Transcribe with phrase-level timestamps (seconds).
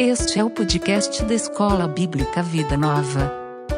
[0.00, 3.32] Este é o podcast da Escola Bíblica Vida Nova.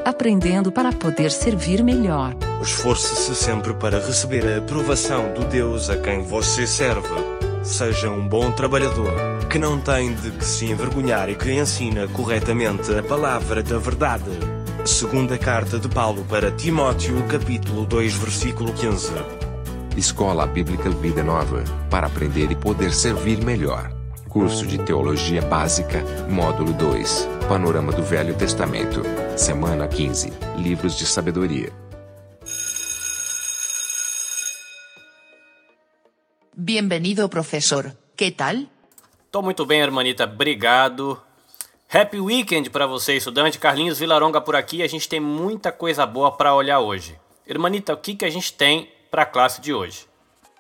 [0.05, 2.37] Aprendendo para poder servir melhor.
[2.61, 7.09] Esforce-se sempre para receber a aprovação do Deus a quem você serve.
[7.63, 9.15] Seja um bom trabalhador,
[9.49, 14.31] que não tem de que se envergonhar e que ensina corretamente a palavra da verdade.
[14.85, 19.11] Segunda carta de Paulo para Timóteo, capítulo 2, versículo 15.
[19.97, 24.00] Escola Bíblica Vida Nova, para aprender e poder servir melhor.
[24.31, 29.03] Curso de Teologia Básica, Módulo 2, Panorama do Velho Testamento,
[29.37, 31.73] Semana 15, Livros de Sabedoria.
[36.57, 37.93] Bienvenido, profesor.
[38.15, 38.69] ¿Qué tal?
[39.33, 40.23] Tô muito bem, hermanita.
[40.27, 41.21] Obrigado.
[41.93, 43.59] Happy Weekend para você, estudante.
[43.59, 44.81] Carlinhos Vilaronga por aqui.
[44.81, 47.19] A gente tem muita coisa boa para olhar hoje.
[47.45, 50.07] Hermanita, o que, que a gente tem para a classe de hoje?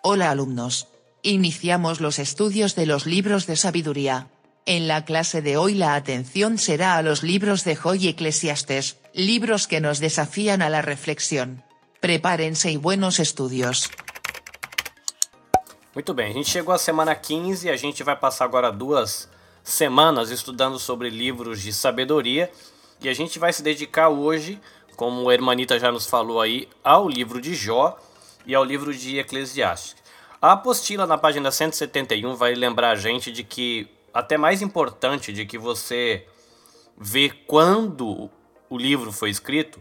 [0.02, 0.89] Hola, alumnos.
[1.22, 4.28] Iniciamos los estudios de los libros de sabiduría.
[4.64, 8.96] En la clase de hoy la atención será a los libros de Joy y Eclesiastes,
[9.12, 11.62] libros que nos desafían a la reflexión.
[12.00, 13.90] Prepárense y buenos estudios.
[15.94, 19.28] Muito bem, a gente chegou à semana 15 e a gente vai passar agora duas
[19.62, 22.50] semanas estudando sobre livros de sabedoria
[23.02, 24.58] e a gente vai se dedicar hoje,
[24.96, 27.98] como a Hermanita já nos falou aí, ao livro de Jó
[28.46, 29.99] e ao livro de Eclesiastes.
[30.42, 35.44] A apostila na página 171 vai lembrar a gente de que até mais importante de
[35.44, 36.26] que você
[36.96, 38.30] ver quando
[38.70, 39.78] o livro foi escrito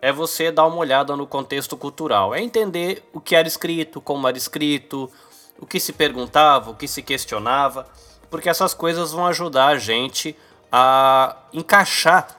[0.00, 4.26] é você dar uma olhada no contexto cultural, é entender o que era escrito, como
[4.26, 5.08] era escrito,
[5.56, 7.86] o que se perguntava, o que se questionava,
[8.28, 10.36] porque essas coisas vão ajudar a gente
[10.72, 12.36] a encaixar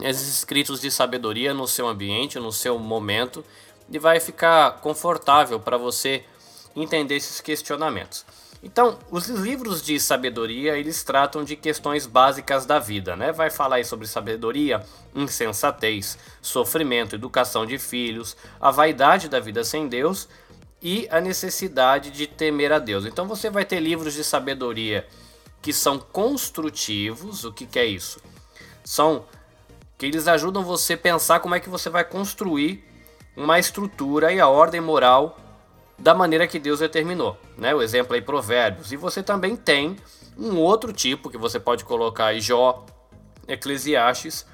[0.00, 3.44] esses escritos de sabedoria no seu ambiente, no seu momento,
[3.88, 6.24] e vai ficar confortável para você
[6.74, 8.24] entender esses questionamentos.
[8.62, 13.30] Então, os livros de sabedoria, eles tratam de questões básicas da vida, né?
[13.30, 14.82] Vai falar sobre sabedoria,
[15.14, 20.26] insensatez, sofrimento, educação de filhos, a vaidade da vida sem Deus
[20.80, 23.04] e a necessidade de temer a Deus.
[23.04, 25.06] Então, você vai ter livros de sabedoria
[25.60, 27.44] que são construtivos.
[27.44, 28.18] O que, que é isso?
[28.82, 29.26] São
[29.98, 32.82] que eles ajudam você a pensar como é que você vai construir
[33.36, 35.38] uma estrutura e a ordem moral
[35.98, 37.36] da maneira que Deus determinou.
[37.56, 37.74] Né?
[37.74, 38.92] O exemplo aí, Provérbios.
[38.92, 39.96] E você também tem
[40.36, 42.84] um outro tipo que você pode colocar aí, Jó,
[43.46, 44.46] Eclesiastes,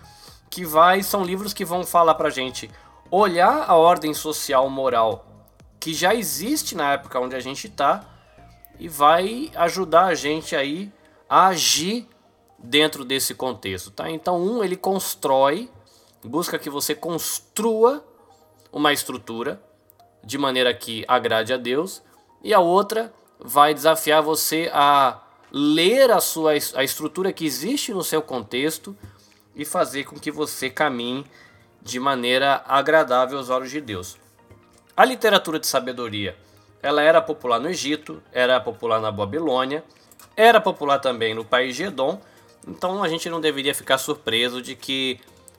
[0.50, 2.70] que vai são livros que vão falar pra gente
[3.10, 5.26] olhar a ordem social moral
[5.80, 8.04] que já existe na época onde a gente está
[8.78, 10.92] e vai ajudar a gente aí
[11.28, 12.06] a agir
[12.58, 14.10] dentro desse contexto, tá?
[14.10, 15.70] Então, um ele constrói,
[16.22, 18.04] busca que você construa
[18.70, 19.62] uma estrutura
[20.22, 22.03] de maneira que agrade a Deus,
[22.42, 25.20] e a outra vai desafiar você a
[25.50, 28.97] ler a sua a estrutura que existe no seu contexto
[29.54, 31.25] e fazer com que você caminhe
[31.82, 34.19] de maneira agradável aos olhos de Deus.
[34.97, 36.36] A literatura de sabedoria,
[36.82, 39.82] ela era popular no Egito, era popular na Babilônia,
[40.36, 42.20] era popular também no país de Edom,
[42.66, 45.19] então a gente não deveria ficar surpreso de que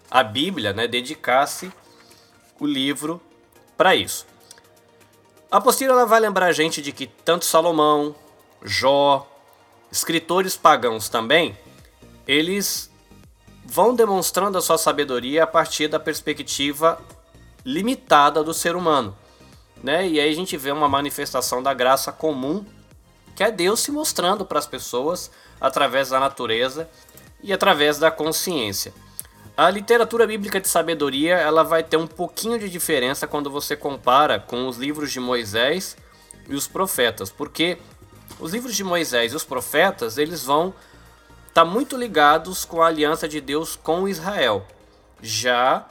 [0.09, 1.71] a Bíblia né, dedicasse
[2.59, 3.19] o livro
[3.75, 4.25] para isso.
[5.51, 8.15] A apostila ela vai lembrar a gente de que tanto Salomão,
[8.63, 9.27] Jó,
[9.91, 11.57] escritores pagãos também,
[12.25, 12.89] eles
[13.65, 17.01] vão demonstrando a sua sabedoria a partir da perspectiva
[17.65, 19.13] limitada do ser humano.
[19.83, 20.07] Né?
[20.07, 22.65] E aí a gente vê uma manifestação da graça comum,
[23.35, 25.29] que é Deus se mostrando para as pessoas
[25.59, 26.89] através da natureza
[27.43, 28.93] e através da consciência.
[29.55, 34.39] A literatura bíblica de sabedoria ela vai ter um pouquinho de diferença quando você compara
[34.39, 35.97] com os livros de Moisés
[36.47, 37.77] e os profetas, porque
[38.39, 40.73] os livros de Moisés e os profetas eles vão
[41.47, 44.65] estar tá muito ligados com a aliança de Deus com Israel.
[45.21, 45.85] Já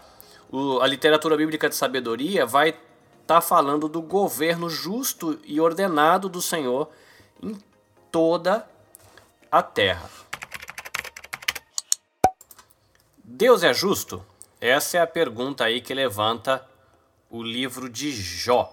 [0.51, 2.81] o, a literatura bíblica de sabedoria vai estar
[3.27, 6.89] tá falando do governo justo e ordenado do Senhor
[7.43, 7.56] em
[8.11, 8.67] toda
[9.53, 10.11] a terra.
[13.41, 14.23] Deus é justo?
[14.61, 16.63] Essa é a pergunta aí que levanta
[17.31, 18.71] o livro de Jó.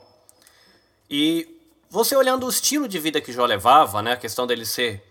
[1.10, 1.58] E
[1.90, 5.02] você olhando o estilo de vida que Jó levava, né, a questão dele ser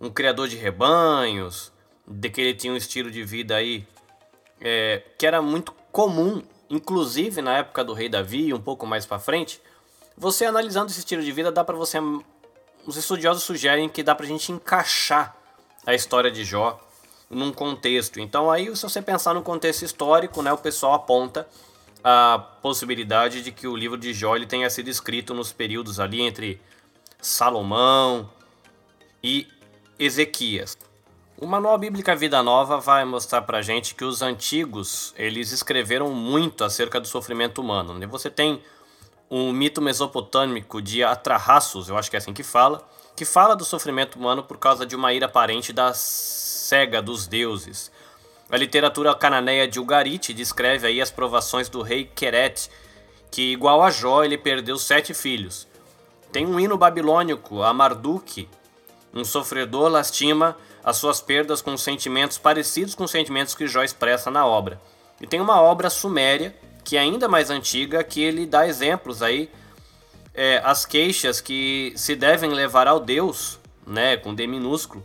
[0.00, 1.70] um criador de rebanhos,
[2.08, 3.86] de que ele tinha um estilo de vida aí
[4.60, 9.06] é, que era muito comum, inclusive na época do rei Davi e um pouco mais
[9.06, 9.62] para frente,
[10.18, 11.98] você analisando esse estilo de vida dá para você,
[12.84, 15.36] os estudiosos sugerem que dá para a gente encaixar
[15.86, 16.80] a história de Jó
[17.32, 18.20] num contexto.
[18.20, 21.48] Então aí, se você pensar no contexto histórico, né, o pessoal aponta
[22.04, 26.60] a possibilidade de que o livro de Jó tenha sido escrito nos períodos ali entre
[27.20, 28.28] Salomão
[29.22, 29.46] e
[29.98, 30.76] Ezequias.
[31.40, 36.62] O Manual Bíblica Vida Nova vai mostrar pra gente que os antigos, eles escreveram muito
[36.62, 37.94] acerca do sofrimento humano.
[37.94, 38.06] Né?
[38.06, 38.62] Você tem
[39.30, 42.86] um mito mesopotâmico de Atrahasos, eu acho que é assim que fala,
[43.16, 45.92] que fala do sofrimento humano por causa de uma ira aparente da
[46.72, 47.92] cega dos deuses.
[48.50, 52.70] A literatura cananeia de Ugarit descreve aí as provações do rei Queret,
[53.30, 55.68] que igual a Jó ele perdeu sete filhos.
[56.32, 58.48] Tem um hino babilônico, a Marduk,
[59.12, 64.30] um sofredor lastima as suas perdas com sentimentos parecidos com os sentimentos que Jó expressa
[64.30, 64.80] na obra.
[65.20, 69.50] E tem uma obra suméria, que é ainda mais antiga, que ele dá exemplos aí,
[70.32, 75.04] é, as queixas que se devem levar ao Deus, né, com D minúsculo,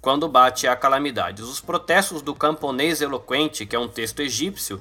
[0.00, 1.42] quando bate a calamidade.
[1.42, 4.80] Os protestos do camponês eloquente, que é um texto egípcio,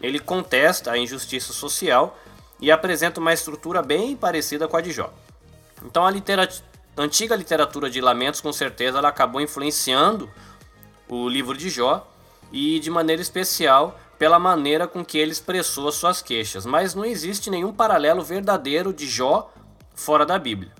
[0.00, 2.18] ele contesta a injustiça social
[2.60, 5.12] e apresenta uma estrutura bem parecida com a de Jó.
[5.84, 6.12] Então a,
[6.96, 10.28] antiga literatura de lamentos, com certeza, ela acabou influenciando
[11.08, 12.06] o livro de Jó
[12.52, 16.66] e de maneira especial pela maneira com que ele expressou as suas queixas.
[16.66, 19.52] Mas não existe nenhum paralelo verdadeiro de Jó
[19.94, 20.72] fora da Bíblia.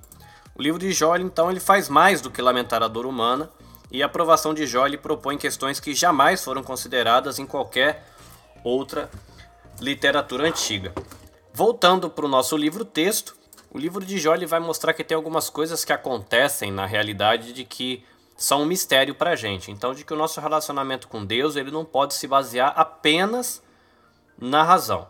[0.56, 3.48] O livro de Jó, então, ele faz mais do que lamentar a dor humana,
[3.90, 8.06] e a aprovação de Jó ele propõe questões que jamais foram consideradas em qualquer
[8.62, 9.10] outra
[9.80, 10.92] literatura antiga.
[11.52, 13.36] Voltando para o nosso livro texto,
[13.70, 17.64] o livro de Jó vai mostrar que tem algumas coisas que acontecem na realidade de
[17.64, 18.04] que
[18.36, 19.70] são um mistério para a gente.
[19.70, 23.62] Então, de que o nosso relacionamento com Deus ele não pode se basear apenas
[24.38, 25.08] na razão.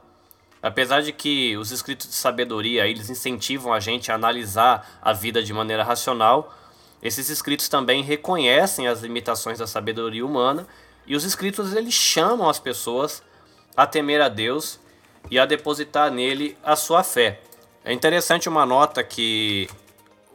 [0.63, 5.43] Apesar de que os escritos de sabedoria eles incentivam a gente a analisar a vida
[5.43, 6.53] de maneira racional,
[7.03, 10.67] esses escritos também reconhecem as limitações da sabedoria humana
[11.07, 13.23] e os escritos eles chamam as pessoas
[13.77, 14.81] a temer a Deus
[15.31, 17.41] e a depositar nele a sua fé.
[17.85, 19.69] É interessante uma nota que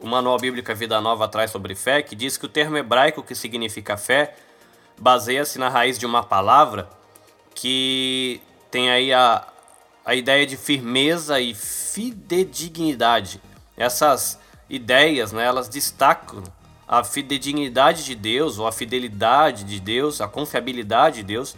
[0.00, 3.34] o Manual Bíblica Vida Nova traz sobre fé, que diz que o termo hebraico que
[3.34, 4.34] significa fé
[4.98, 6.88] baseia-se na raiz de uma palavra
[7.54, 8.40] que
[8.70, 9.46] tem aí a,
[10.04, 13.40] a ideia de firmeza e fidedignidade.
[13.76, 14.38] Essas
[14.74, 16.42] ideias, né, elas destacam
[16.86, 21.56] a fidedignidade de Deus, ou a fidelidade de Deus, a confiabilidade de Deus,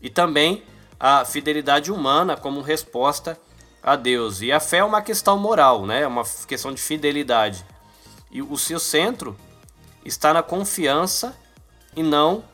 [0.00, 0.62] e também
[1.00, 3.38] a fidelidade humana como resposta
[3.82, 4.40] a Deus.
[4.40, 6.02] E a fé é uma questão moral, né?
[6.02, 7.64] É uma questão de fidelidade.
[8.30, 9.36] E o seu centro
[10.04, 11.36] está na confiança
[11.96, 12.44] e não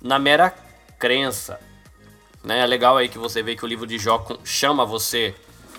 [0.00, 0.54] na mera
[0.98, 1.60] crença.
[2.42, 2.60] Né?
[2.60, 5.34] É legal aí que você vê que o livro de Jó chama você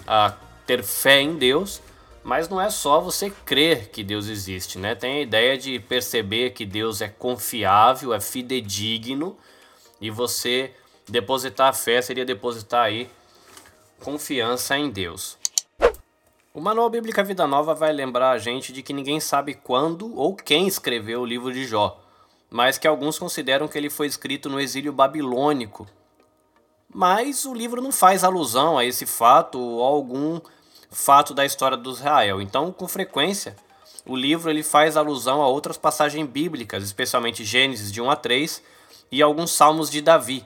[0.07, 0.33] a
[0.65, 1.81] ter fé em Deus,
[2.23, 4.95] mas não é só você crer que Deus existe, né?
[4.95, 9.37] Tem a ideia de perceber que Deus é confiável, é fidedigno,
[9.99, 10.73] e você
[11.07, 13.09] depositar a fé seria depositar aí
[13.99, 15.37] confiança em Deus.
[16.53, 20.35] O Manual Bíblica Vida Nova vai lembrar a gente de que ninguém sabe quando ou
[20.35, 21.99] quem escreveu o livro de Jó,
[22.49, 25.87] mas que alguns consideram que ele foi escrito no exílio babilônico.
[26.93, 30.39] Mas o livro não faz alusão a esse fato ou a algum
[30.93, 32.41] fato da história do Israel.
[32.41, 33.55] Então, com frequência,
[34.05, 38.63] o livro ele faz alusão a outras passagens bíblicas, especialmente Gênesis de 1 a 3
[39.11, 40.45] e alguns salmos de Davi,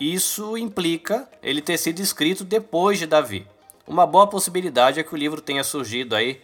[0.00, 3.44] isso implica ele ter sido escrito depois de Davi.
[3.84, 6.40] Uma boa possibilidade é que o livro tenha surgido aí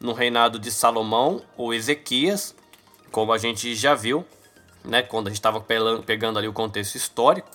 [0.00, 2.52] no reinado de Salomão ou Ezequias,
[3.12, 4.26] como a gente já viu,
[4.84, 5.64] né, quando a gente estava
[6.04, 7.48] pegando ali o contexto histórico,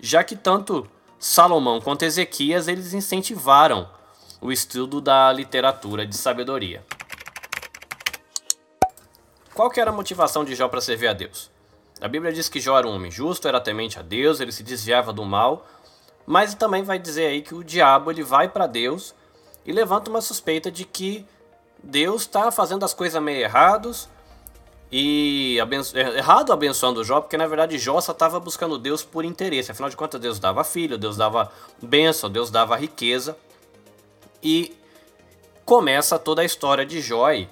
[0.00, 3.88] já que tanto Salomão quanto Ezequias eles incentivaram
[4.40, 6.84] o estudo da literatura de sabedoria.
[9.54, 11.50] Qual que era a motivação de Jó para servir a Deus?
[12.00, 14.62] A Bíblia diz que Jó era um homem justo, era temente a Deus, ele se
[14.62, 15.66] desviava do mal,
[16.24, 19.14] mas também vai dizer aí que o diabo ele vai para Deus
[19.66, 21.26] e levanta uma suspeita de que
[21.82, 24.08] Deus está fazendo as coisas meio errados
[24.92, 25.96] e abenço...
[25.98, 29.70] É, errado abençoando Jó, porque na verdade Jó só estava buscando Deus por interesse.
[29.70, 31.52] Afinal de contas, Deus dava filho, Deus dava
[31.82, 33.36] bênção, Deus dava riqueza.
[34.42, 34.76] E
[35.64, 37.00] começa toda a história de.
[37.24, 37.48] Aí.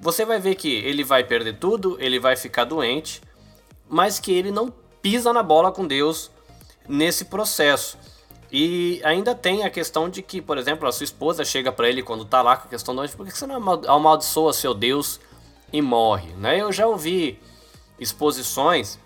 [0.00, 3.20] Você vai ver que ele vai perder tudo, ele vai ficar doente
[3.92, 6.30] mas que ele não pisa na bola com Deus
[6.88, 7.98] nesse processo.
[8.50, 12.02] E ainda tem a questão de que, por exemplo, a sua esposa chega para ele
[12.02, 15.20] quando tá lá com a questão de por que você não amaldiçoa seu Deus
[15.70, 16.32] e morre?
[16.38, 16.58] Né?
[16.58, 17.38] Eu já ouvi
[17.98, 18.98] exposições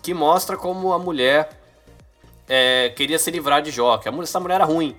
[0.00, 1.60] que mostra como a mulher
[2.48, 4.96] é, queria se livrar de Jó, que essa mulher era ruim.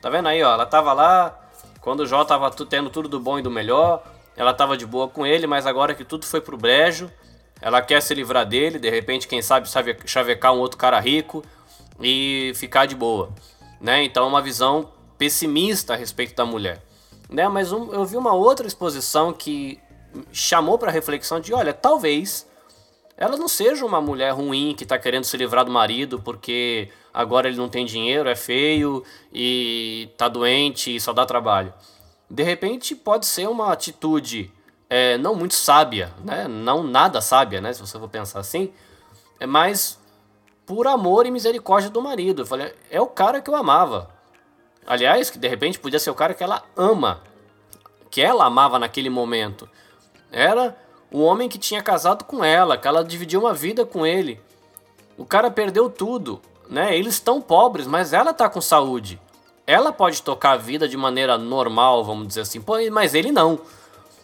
[0.00, 0.52] Tá vendo aí, ó?
[0.52, 1.46] Ela tava lá
[1.86, 4.02] quando Jó tava tendo tudo do bom e do melhor,
[4.36, 7.08] ela tava de boa com ele, mas agora que tudo foi pro brejo,
[7.60, 11.44] ela quer se livrar dele, de repente, quem sabe, sabe chavecar um outro cara rico
[12.00, 13.30] e ficar de boa,
[13.80, 14.02] né?
[14.02, 16.82] Então, é uma visão pessimista a respeito da mulher,
[17.30, 17.48] né?
[17.48, 19.80] Mas um, eu vi uma outra exposição que
[20.32, 22.48] chamou para reflexão de, olha, talvez
[23.16, 27.48] ela não seja uma mulher ruim que está querendo se livrar do marido porque agora
[27.48, 31.72] ele não tem dinheiro, é feio e está doente e só dá trabalho.
[32.28, 34.52] De repente pode ser uma atitude
[34.90, 36.46] é, não muito sábia, né?
[36.46, 37.72] não nada sábia, né?
[37.72, 38.72] se você for pensar assim,
[39.40, 39.98] é mais
[40.66, 42.42] por amor e misericórdia do marido.
[42.42, 44.10] Eu falei, é o cara que eu amava.
[44.86, 47.22] Aliás, que de repente podia ser o cara que ela ama,
[48.10, 49.68] que ela amava naquele momento.
[50.30, 50.76] Era
[51.10, 54.40] o homem que tinha casado com ela, que ela dividiu uma vida com ele.
[55.16, 56.96] O cara perdeu tudo, né?
[56.96, 59.20] Eles estão pobres, mas ela tá com saúde.
[59.66, 63.58] Ela pode tocar a vida de maneira normal, vamos dizer assim, mas ele não.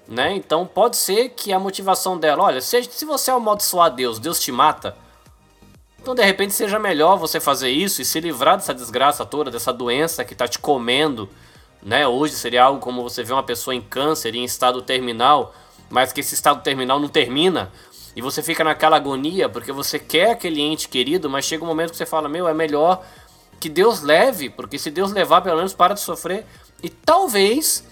[0.07, 0.35] Né?
[0.35, 4.53] Então pode ser que a motivação dela, olha, se, se você amaldiçoar Deus, Deus te
[4.53, 4.97] mata.
[6.01, 9.73] Então de repente seja melhor você fazer isso e se livrar dessa desgraça toda, dessa
[9.73, 11.29] doença que está te comendo.
[11.83, 12.07] Né?
[12.07, 15.55] Hoje seria algo como você vê uma pessoa em câncer, em estado terminal,
[15.93, 17.71] mas que esse estado terminal não termina.
[18.17, 21.91] E você fica naquela agonia porque você quer aquele ente querido, mas chega um momento
[21.91, 23.05] que você fala: Meu, é melhor
[23.61, 26.47] que Deus leve, porque se Deus levar, pelo menos para de sofrer.
[26.83, 27.87] E talvez,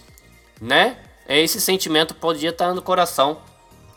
[0.60, 0.96] né,
[1.28, 3.38] esse sentimento podia estar no coração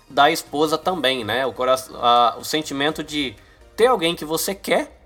[0.09, 1.45] da esposa também, né?
[1.45, 3.33] O, coração, a, o sentimento de
[3.75, 4.99] ter alguém que você quer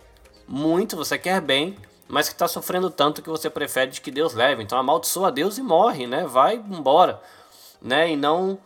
[0.47, 1.77] muito, você quer bem,
[2.07, 4.63] mas que está sofrendo tanto que você prefere que Deus leve.
[4.63, 6.25] Então amaldiçoa Deus e morre, né?
[6.25, 7.21] Vai embora,
[7.79, 8.11] né?
[8.11, 8.57] E não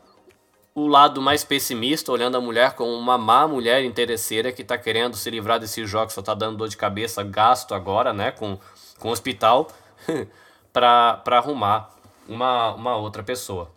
[0.73, 5.17] o lado mais pessimista, olhando a mulher como uma má mulher interesseira que está querendo
[5.17, 8.57] se livrar desse jogo só está dando dor de cabeça, gasto agora, né, com,
[8.99, 9.67] com o hospital,
[10.71, 11.91] para arrumar
[12.27, 13.69] uma, uma outra pessoa.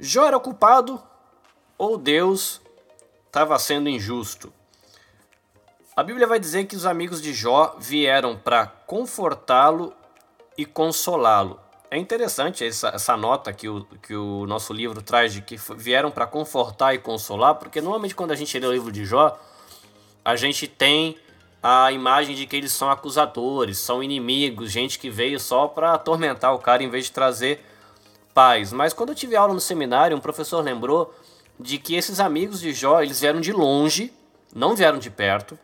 [0.00, 1.02] Jó era culpado
[1.76, 2.60] ou Deus
[3.26, 4.52] estava sendo injusto?
[5.94, 9.92] A Bíblia vai dizer que os amigos de Jó vieram para confortá-lo
[10.56, 11.58] e consolá-lo.
[11.90, 16.10] É interessante essa, essa nota que o, que o nosso livro traz de que vieram
[16.10, 19.38] para confortar e consolar, porque normalmente quando a gente lê o livro de Jó,
[20.22, 21.16] a gente tem
[21.62, 26.54] a imagem de que eles são acusadores, são inimigos, gente que veio só para atormentar
[26.54, 27.64] o cara em vez de trazer
[28.34, 28.70] paz.
[28.70, 31.14] Mas quando eu tive aula no seminário, um professor lembrou
[31.58, 34.12] de que esses amigos de Jó, eles vieram de longe,
[34.54, 35.58] não vieram de perto,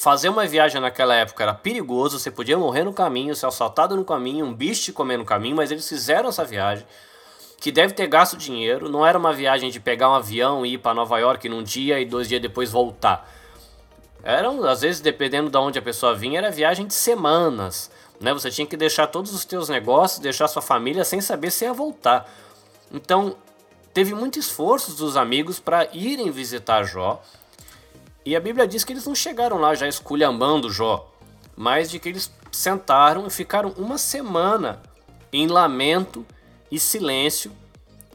[0.00, 4.02] Fazer uma viagem naquela época era perigoso, você podia morrer no caminho, ser assaltado no
[4.02, 6.86] caminho, um bicho te comer no caminho, mas eles fizeram essa viagem,
[7.58, 10.78] que deve ter gasto dinheiro, não era uma viagem de pegar um avião e ir
[10.78, 13.30] para Nova York num dia e dois dias depois voltar.
[14.22, 17.90] Eram, às vezes, dependendo de onde a pessoa vinha, era viagem de semanas.
[18.18, 18.32] Né?
[18.32, 21.74] Você tinha que deixar todos os teus negócios, deixar sua família sem saber se ia
[21.74, 22.26] voltar.
[22.90, 23.36] Então,
[23.92, 27.20] teve muito esforço dos amigos para irem visitar Jó
[28.24, 31.10] e a Bíblia diz que eles não chegaram lá já esculhambando Jó,
[31.56, 34.80] mas de que eles sentaram e ficaram uma semana
[35.32, 36.26] em lamento
[36.70, 37.52] e silêncio,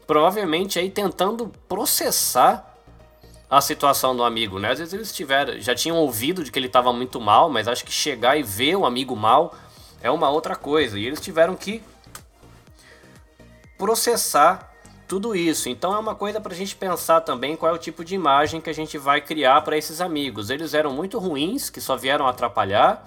[0.06, 2.74] provavelmente aí tentando processar
[3.48, 4.72] a situação do amigo, né?
[4.72, 7.84] Às vezes eles tiveram, já tinham ouvido de que ele estava muito mal, mas acho
[7.84, 9.54] que chegar e ver o amigo mal
[10.02, 10.98] é uma outra coisa.
[10.98, 11.82] E eles tiveram que
[13.78, 14.72] processar
[15.06, 15.68] tudo isso.
[15.68, 18.60] Então é uma coisa para a gente pensar também qual é o tipo de imagem
[18.60, 20.50] que a gente vai criar para esses amigos.
[20.50, 23.04] Eles eram muito ruins, que só vieram atrapalhar,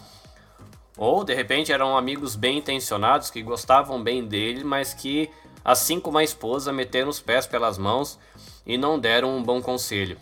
[0.98, 5.30] ou de repente eram amigos bem intencionados, que gostavam bem dele, mas que,
[5.64, 8.18] assim como a esposa, meteram os pés pelas mãos
[8.66, 10.18] e não deram um bom conselho.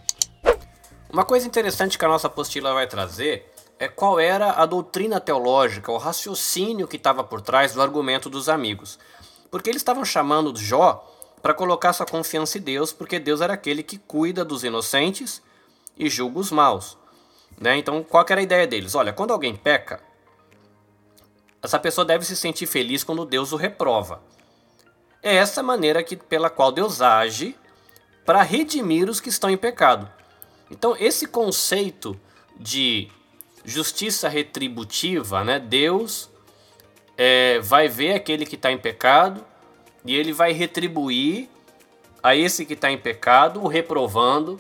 [1.10, 5.92] Uma coisa interessante que a nossa apostila vai trazer é qual era a doutrina teológica,
[5.92, 8.98] o raciocínio que estava por trás do argumento dos amigos.
[9.50, 13.84] Porque eles estavam chamando Jó para colocar sua confiança em Deus, porque Deus era aquele
[13.84, 15.42] que cuida dos inocentes
[15.98, 16.98] e julga os maus.
[17.60, 17.78] Né?
[17.78, 18.96] Então, qual era a ideia deles?
[18.96, 20.02] Olha, quando alguém peca,
[21.62, 24.22] essa pessoa deve se sentir feliz quando Deus o reprova.
[25.22, 27.56] É essa maneira que, pela qual Deus age
[28.26, 30.10] para redimir os que estão em pecado.
[30.70, 32.20] Então, esse conceito
[32.60, 33.10] de
[33.64, 35.60] justiça retributiva, né?
[35.60, 36.30] Deus
[37.18, 39.46] é, vai ver aquele que está em pecado
[40.06, 41.50] e ele vai retribuir
[42.22, 44.60] a esse que está em pecado, o reprovando,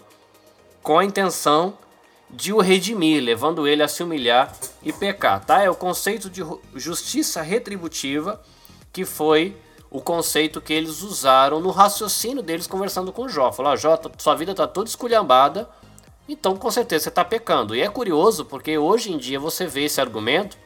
[0.81, 1.77] com a intenção
[2.29, 4.53] de o redimir, levando ele a se humilhar
[4.83, 5.61] e pecar, tá?
[5.61, 6.43] É o conceito de
[6.75, 8.41] justiça retributiva
[8.91, 9.55] que foi
[9.89, 13.51] o conceito que eles usaram no raciocínio deles conversando com Jó.
[13.51, 15.69] Falaram, Jó, sua vida está toda esculhambada,
[16.27, 17.75] então com certeza você está pecando.
[17.75, 20.57] E é curioso porque hoje em dia você vê esse argumento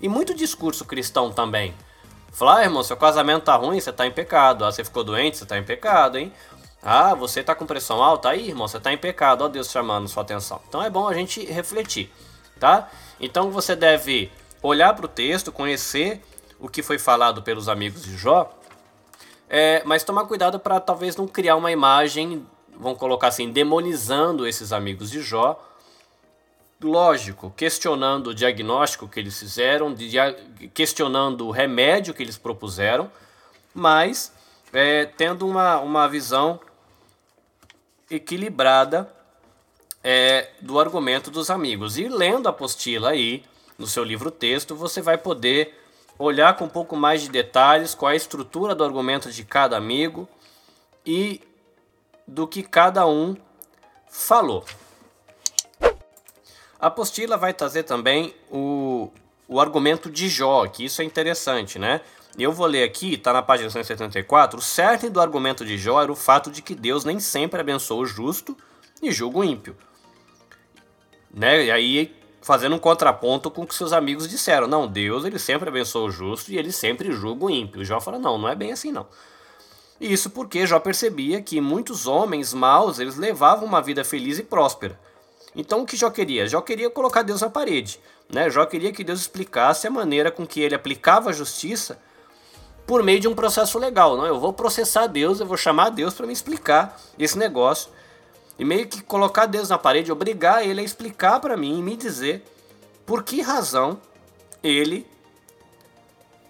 [0.00, 1.74] e muito discurso cristão também.
[2.34, 4.64] Falar, ah, irmão, seu casamento tá ruim, você tá em pecado.
[4.64, 6.32] Ah, você ficou doente, você tá em pecado, hein?
[6.82, 9.42] Ah, você tá com pressão alta aí, irmão, você tá em pecado.
[9.44, 10.60] Ó Deus chamando sua atenção.
[10.68, 12.12] Então é bom a gente refletir,
[12.58, 12.90] tá?
[13.20, 16.22] Então você deve olhar para o texto, conhecer
[16.58, 18.50] o que foi falado pelos amigos de Jó,
[19.48, 22.44] É, mas tomar cuidado para talvez não criar uma imagem,
[22.76, 25.60] vamos colocar assim, demonizando esses amigos de Jó.
[26.84, 29.96] Lógico, questionando o diagnóstico que eles fizeram,
[30.74, 33.10] questionando o remédio que eles propuseram,
[33.72, 34.30] mas
[34.70, 36.60] é, tendo uma, uma visão
[38.10, 39.10] equilibrada
[40.02, 41.96] é, do argumento dos amigos.
[41.96, 43.42] E lendo a apostila aí,
[43.78, 45.82] no seu livro texto, você vai poder
[46.18, 49.74] olhar com um pouco mais de detalhes qual é a estrutura do argumento de cada
[49.74, 50.28] amigo
[51.06, 51.40] e
[52.28, 53.34] do que cada um
[54.06, 54.66] falou.
[56.84, 59.10] A apostila vai trazer também o,
[59.48, 62.02] o argumento de Jó, que isso é interessante, né?
[62.38, 66.12] Eu vou ler aqui, está na página 174, o cerne do argumento de Jó era
[66.12, 68.54] o fato de que Deus nem sempre abençoa o justo
[69.02, 69.74] e julga o ímpio.
[71.32, 71.64] Né?
[71.64, 74.68] E aí, fazendo um contraponto com o que seus amigos disseram.
[74.68, 77.80] Não, Deus ele sempre abençoa o justo e ele sempre julga o ímpio.
[77.80, 79.06] E Jó fala, não, não é bem assim não.
[79.98, 85.00] Isso porque Jó percebia que muitos homens maus eles levavam uma vida feliz e próspera.
[85.54, 86.46] Então o que Jó queria?
[86.46, 88.00] Jó queria colocar Deus na parede.
[88.28, 88.50] Né?
[88.50, 91.98] Jó queria que Deus explicasse a maneira com que ele aplicava a justiça
[92.86, 94.16] por meio de um processo legal.
[94.16, 94.26] Não?
[94.26, 97.90] Eu vou processar Deus, eu vou chamar Deus para me explicar esse negócio.
[98.58, 101.96] E meio que colocar Deus na parede, obrigar ele a explicar para mim e me
[101.96, 102.44] dizer
[103.04, 104.00] por que razão
[104.62, 105.06] ele,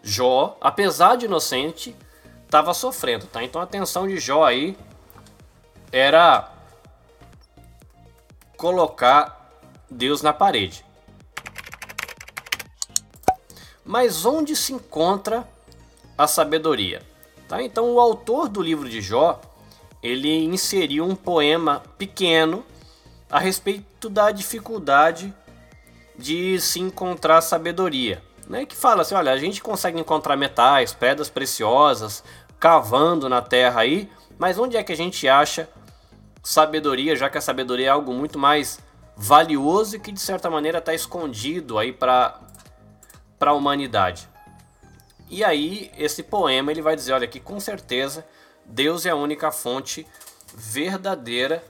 [0.03, 1.97] Jó, apesar de inocente,
[2.45, 3.27] estava sofrendo.
[3.27, 3.43] Tá?
[3.43, 4.77] Então a atenção de Jó aí
[5.91, 6.54] era
[8.65, 10.87] colocar Deus na parede.
[13.85, 15.47] Mas onde se encontra
[16.17, 17.03] a sabedoria?
[17.47, 17.63] Tá?
[17.63, 19.39] Então o autor do livro de Jó,
[20.03, 22.65] ele inseriu um poema pequeno
[23.31, 25.35] a respeito da dificuldade
[26.17, 28.65] de se encontrar sabedoria, né?
[28.65, 32.25] Que fala assim, olha, a gente consegue encontrar metais, pedras preciosas,
[32.59, 35.69] cavando na terra aí, mas onde é que a gente acha
[36.45, 38.79] sabedoria, já que a sabedoria é algo muito mais
[39.17, 42.39] valioso e que de certa maneira está escondido aí para
[43.39, 44.29] para a humanidade.
[45.29, 48.25] E aí esse poema ele vai dizer, olha que com certeza
[48.65, 50.07] Deus é a única fonte
[50.55, 51.63] verdadeira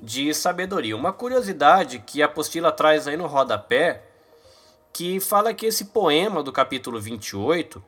[0.00, 0.96] de sabedoria.
[0.96, 4.02] Uma curiosidade que a apostila traz aí no rodapé,
[4.92, 7.82] que fala que esse poema do capítulo 28,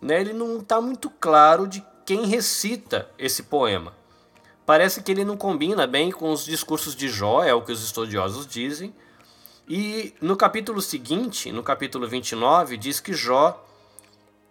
[0.00, 3.92] né, ele não está muito claro de quem recita esse poema.
[4.68, 7.82] Parece que ele não combina bem com os discursos de Jó, é o que os
[7.82, 8.94] estudiosos dizem.
[9.66, 13.64] E no capítulo seguinte, no capítulo 29, diz que Jó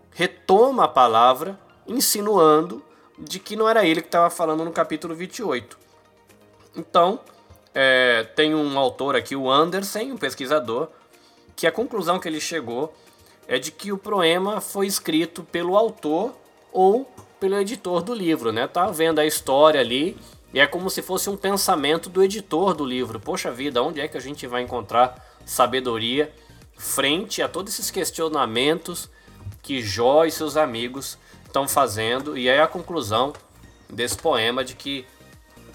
[0.10, 2.84] retoma a palavra, insinuando
[3.16, 5.78] de que não era ele que estava falando no capítulo 28.
[6.76, 7.20] Então,
[7.72, 10.90] é, tem um autor aqui, o Anderson, um pesquisador,
[11.56, 12.92] que a conclusão que ele chegou
[13.48, 16.36] é de que o poema foi escrito pelo autor
[16.74, 17.08] ou
[17.40, 18.68] pelo editor do livro, né?
[18.68, 20.18] Tá vendo a história ali
[20.54, 23.20] e é como se fosse um pensamento do editor do livro.
[23.20, 26.34] Poxa vida, onde é que a gente vai encontrar sabedoria
[26.78, 29.10] frente a todos esses questionamentos
[29.62, 32.38] que Jó e seus amigos estão fazendo?
[32.38, 33.34] E aí a conclusão
[33.90, 35.06] desse poema de que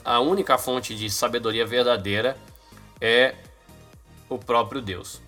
[0.04, 2.36] a única fonte de sabedoria verdadeira
[3.00, 3.34] é
[4.28, 5.20] o próprio Deus.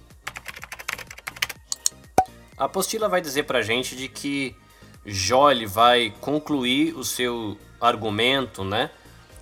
[2.57, 4.57] A apostila vai dizer para a gente de que
[5.05, 8.91] Jó vai concluir o seu argumento, né,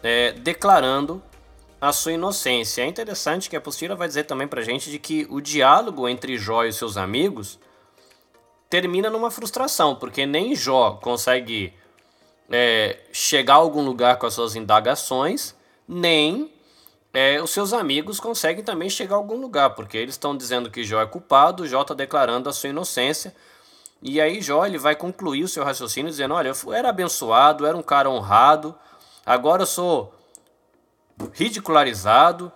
[0.03, 1.22] é, declarando
[1.81, 2.83] a sua inocência.
[2.83, 6.09] É interessante que a apostila vai dizer também para a gente de que o diálogo
[6.09, 7.59] entre Jó e seus amigos
[8.70, 11.75] termina numa frustração, porque nem Jó consegue
[12.51, 15.55] é, chegar a algum lugar com as suas indagações,
[15.87, 16.53] nem
[17.12, 20.85] é, os seus amigos conseguem também chegar a algum lugar, porque eles estão dizendo que
[20.85, 23.35] Jó é culpado, Jó está declarando a sua inocência,
[24.03, 27.77] e aí Jó ele vai concluir o seu raciocínio dizendo: Olha, eu era abençoado, era
[27.77, 28.75] um cara honrado,
[29.25, 30.12] agora eu sou
[31.33, 32.51] ridicularizado,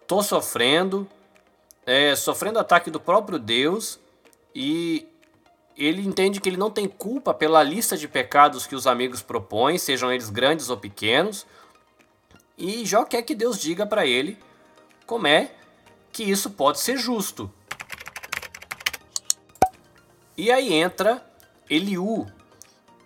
[0.00, 1.06] estou sofrendo,
[1.84, 4.00] é, sofrendo ataque do próprio Deus,
[4.54, 5.06] e
[5.76, 9.76] ele entende que ele não tem culpa pela lista de pecados que os amigos propõem,
[9.76, 11.46] sejam eles grandes ou pequenos,
[12.56, 14.38] e Jó quer que Deus diga para ele
[15.06, 15.52] como é
[16.10, 17.52] que isso pode ser justo.
[20.38, 21.20] E aí entra
[21.68, 22.24] Eliú,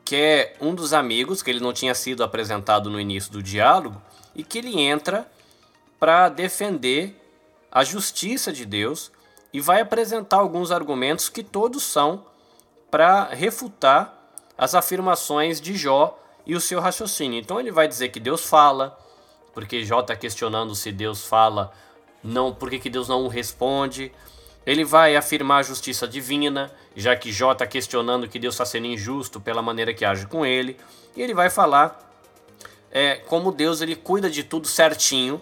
[0.05, 4.01] que é um dos amigos que ele não tinha sido apresentado no início do diálogo
[4.35, 5.27] e que ele entra
[5.99, 7.18] para defender
[7.71, 9.11] a justiça de Deus
[9.51, 12.27] e vai apresentar alguns argumentos que todos são
[12.90, 14.14] para refutar
[14.59, 17.40] as afirmações de Jó e o seu raciocínio.
[17.40, 18.99] Então ele vai dizer que Deus fala,
[19.55, 21.73] porque Jó está questionando se Deus fala,
[22.23, 24.12] não, por que, que Deus não responde.
[24.64, 28.87] Ele vai afirmar a justiça divina, já que Jó está questionando que Deus está sendo
[28.87, 30.77] injusto pela maneira que age com ele.
[31.16, 32.12] E ele vai falar
[32.90, 35.40] é, como Deus ele cuida de tudo certinho,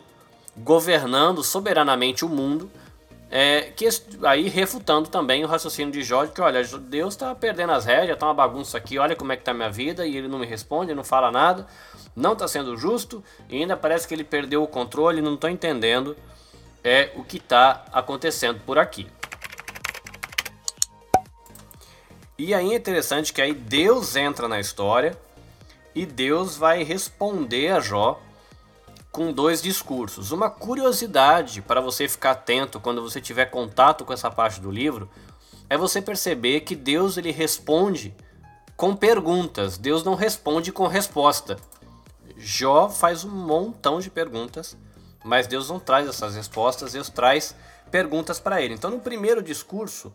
[0.56, 2.70] governando soberanamente o mundo.
[3.33, 3.88] É, que,
[4.24, 8.26] aí refutando também o raciocínio de Jó, que olha, Deus está perdendo as rédeas, está
[8.26, 10.92] uma bagunça aqui, olha como é que está minha vida, e ele não me responde,
[10.94, 11.64] não fala nada,
[12.16, 16.16] não está sendo justo, e ainda parece que ele perdeu o controle, não estou entendendo
[16.82, 19.06] é o que está acontecendo por aqui.
[22.38, 25.16] E aí é interessante que aí Deus entra na história
[25.94, 28.20] e Deus vai responder a Jó
[29.12, 30.30] com dois discursos.
[30.30, 35.10] Uma curiosidade para você ficar atento quando você tiver contato com essa parte do livro
[35.68, 38.14] é você perceber que Deus ele responde
[38.76, 39.76] com perguntas.
[39.76, 41.58] Deus não responde com resposta.
[42.36, 44.76] Jó faz um montão de perguntas
[45.24, 47.54] mas Deus não traz essas respostas, Deus traz
[47.90, 48.74] perguntas para ele.
[48.74, 50.14] Então, no primeiro discurso,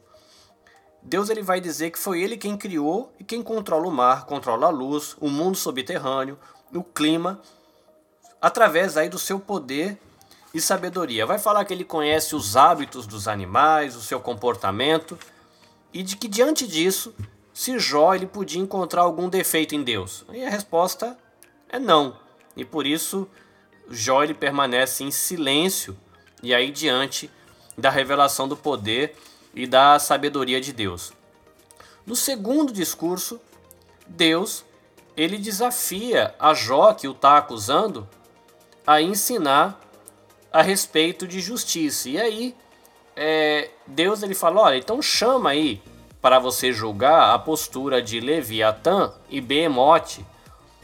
[1.01, 4.67] Deus ele vai dizer que foi ele quem criou e quem controla o mar, controla
[4.67, 6.39] a luz, o mundo subterrâneo,
[6.73, 7.39] o clima,
[8.41, 9.97] através aí do seu poder
[10.53, 11.25] e sabedoria.
[11.25, 15.17] Vai falar que ele conhece os hábitos dos animais, o seu comportamento
[15.93, 17.13] e de que diante disso,
[17.53, 20.25] se Jó ele podia encontrar algum defeito em Deus.
[20.33, 21.17] E a resposta
[21.69, 22.17] é não.
[22.55, 23.27] E por isso
[23.89, 25.97] Jó ele permanece em silêncio
[26.41, 27.29] e aí diante
[27.77, 29.15] da revelação do poder
[29.53, 31.13] e da sabedoria de Deus.
[32.05, 33.39] No segundo discurso,
[34.07, 34.63] Deus
[35.17, 38.07] ele desafia a Jó que o está acusando
[38.85, 39.79] a ensinar
[40.51, 42.09] a respeito de justiça.
[42.09, 42.55] E aí
[43.15, 45.81] é, Deus ele fala, olha, então chama aí
[46.21, 50.25] para você julgar a postura de Leviatã e Behemote,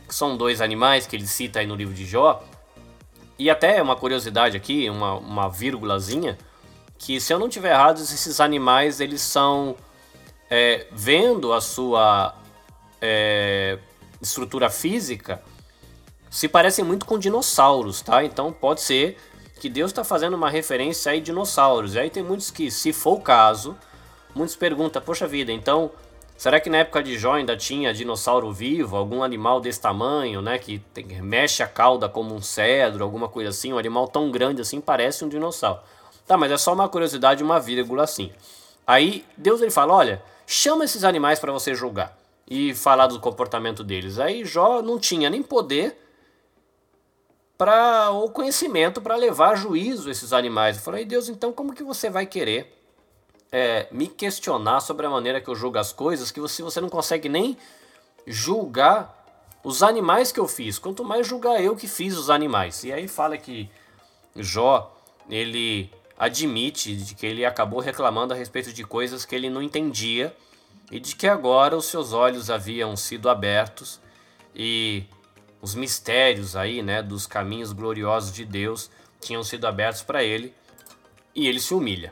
[0.08, 2.44] que são dois animais que ele cita aí no livro de Jó,
[3.42, 6.38] e até uma curiosidade aqui, uma, uma vírgulazinha,
[7.00, 9.76] que se eu não tiver errado, esses animais eles são
[10.48, 12.36] é, vendo a sua
[13.02, 13.80] é,
[14.22, 15.42] estrutura física
[16.30, 18.24] se parecem muito com dinossauros, tá?
[18.24, 19.18] Então pode ser
[19.60, 21.96] que Deus está fazendo uma referência aí dinossauros.
[21.96, 23.76] E aí tem muitos que, se for o caso,
[24.36, 25.90] muitos perguntam, poxa vida, então
[26.42, 30.58] Será que na época de Jó ainda tinha dinossauro vivo, algum animal desse tamanho, né,
[30.58, 34.60] que tem, mexe a cauda como um cedro, alguma coisa assim, um animal tão grande
[34.60, 35.82] assim parece um dinossauro.
[36.26, 38.32] Tá, mas é só uma curiosidade, uma vírgula assim.
[38.88, 42.18] Aí Deus ele fala, olha, chama esses animais para você julgar
[42.50, 44.18] e falar do comportamento deles.
[44.18, 45.96] Aí Jó não tinha nem poder
[47.56, 50.78] para o conhecimento para levar a juízo esses animais.
[50.78, 52.81] Eu falei, Deus, então como que você vai querer
[53.52, 56.90] é, me questionar sobre a maneira que eu julgo as coisas, que você, você não
[56.90, 57.58] consegue nem
[58.26, 59.18] julgar
[59.64, 62.84] os animais que eu fiz, quanto mais julgar eu que fiz os animais.
[62.84, 63.70] E aí fala que
[64.36, 64.96] Jó,
[65.30, 70.36] ele admite de que ele acabou reclamando a respeito de coisas que ele não entendia
[70.90, 74.00] e de que agora os seus olhos haviam sido abertos
[74.56, 75.06] e
[75.62, 80.54] os mistérios aí, né, dos caminhos gloriosos de Deus tinham sido abertos para ele
[81.36, 82.12] e ele se humilha.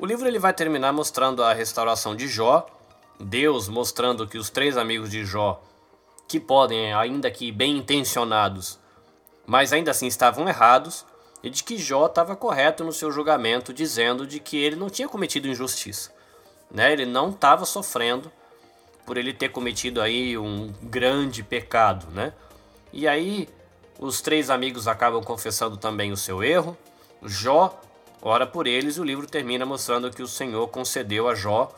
[0.00, 2.66] O livro ele vai terminar mostrando a restauração de Jó,
[3.20, 5.62] Deus mostrando que os três amigos de Jó,
[6.26, 8.78] que podem, ainda que bem intencionados,
[9.44, 11.04] mas ainda assim estavam errados,
[11.42, 15.06] e de que Jó estava correto no seu julgamento, dizendo de que ele não tinha
[15.06, 16.10] cometido injustiça.
[16.70, 16.94] Né?
[16.94, 18.32] Ele não estava sofrendo
[19.04, 22.06] por ele ter cometido aí um grande pecado.
[22.10, 22.32] Né?
[22.90, 23.50] E aí
[23.98, 26.74] os três amigos acabam confessando também o seu erro.
[27.22, 27.78] Jó
[28.22, 31.72] ora por eles, o livro termina mostrando que o Senhor concedeu a Jó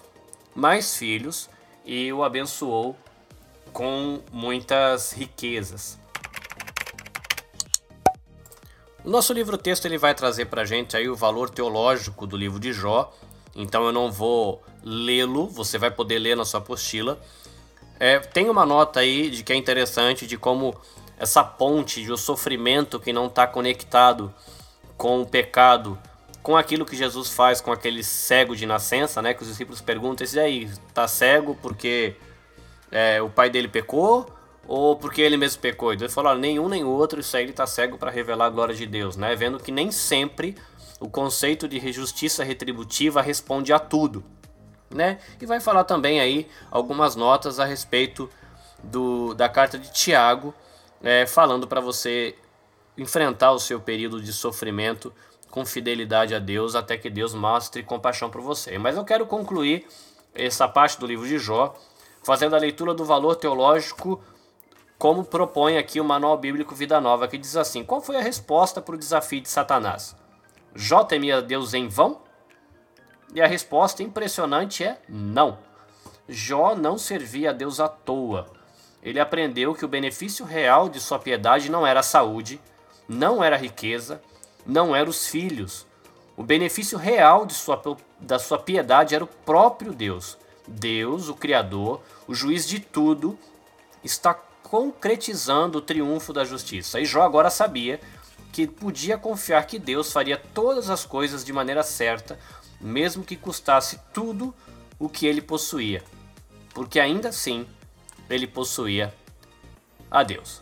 [0.54, 1.48] mais filhos
[1.84, 2.96] e o abençoou
[3.72, 5.98] com muitas riquezas.
[9.04, 12.36] O nosso livro texto ele vai trazer para a gente aí o valor teológico do
[12.36, 13.12] livro de Jó,
[13.54, 17.20] então eu não vou lê-lo, você vai poder ler na sua apostila.
[17.98, 20.74] É, tem uma nota aí de que é interessante de como
[21.18, 24.32] essa ponte de o sofrimento que não está conectado
[24.96, 25.98] com o pecado
[26.42, 29.32] com aquilo que Jesus faz com aquele cego de nascença, né?
[29.32, 32.16] Que os discípulos perguntam: esse aí tá cego porque
[32.90, 34.26] é, o pai dele pecou
[34.66, 35.92] ou porque ele mesmo pecou?
[35.92, 38.74] Então ele falou: nenhum nem outro, isso aí ele tá cego para revelar a glória
[38.74, 39.34] de Deus, né?
[39.36, 40.56] Vendo que nem sempre
[41.00, 44.24] o conceito de justiça retributiva responde a tudo,
[44.90, 45.18] né?
[45.40, 48.28] E vai falar também aí algumas notas a respeito
[48.82, 50.54] do, da carta de Tiago,
[51.02, 52.36] é, falando para você
[52.96, 55.12] enfrentar o seu período de sofrimento
[55.52, 58.78] com fidelidade a Deus até que Deus mostre compaixão por você.
[58.78, 59.86] Mas eu quero concluir
[60.34, 61.74] essa parte do livro de Jó
[62.24, 64.24] fazendo a leitura do valor teológico
[64.98, 68.80] como propõe aqui o Manual Bíblico Vida Nova, que diz assim: Qual foi a resposta
[68.80, 70.16] para o desafio de Satanás?
[70.74, 72.22] Jó temia Deus em vão?
[73.34, 75.58] E a resposta impressionante é não.
[76.26, 78.46] Jó não servia a Deus à toa.
[79.02, 82.58] Ele aprendeu que o benefício real de sua piedade não era a saúde,
[83.06, 84.22] não era a riqueza,
[84.66, 85.86] não eram os filhos.
[86.36, 87.80] O benefício real sua,
[88.18, 90.38] da sua piedade era o próprio Deus.
[90.66, 93.38] Deus, o Criador, o juiz de tudo,
[94.02, 97.00] está concretizando o triunfo da justiça.
[97.00, 98.00] E Jó agora sabia
[98.52, 102.38] que podia confiar que Deus faria todas as coisas de maneira certa,
[102.80, 104.54] mesmo que custasse tudo
[104.98, 106.02] o que ele possuía,
[106.74, 107.66] porque ainda assim
[108.28, 109.12] ele possuía
[110.10, 110.60] a Deus.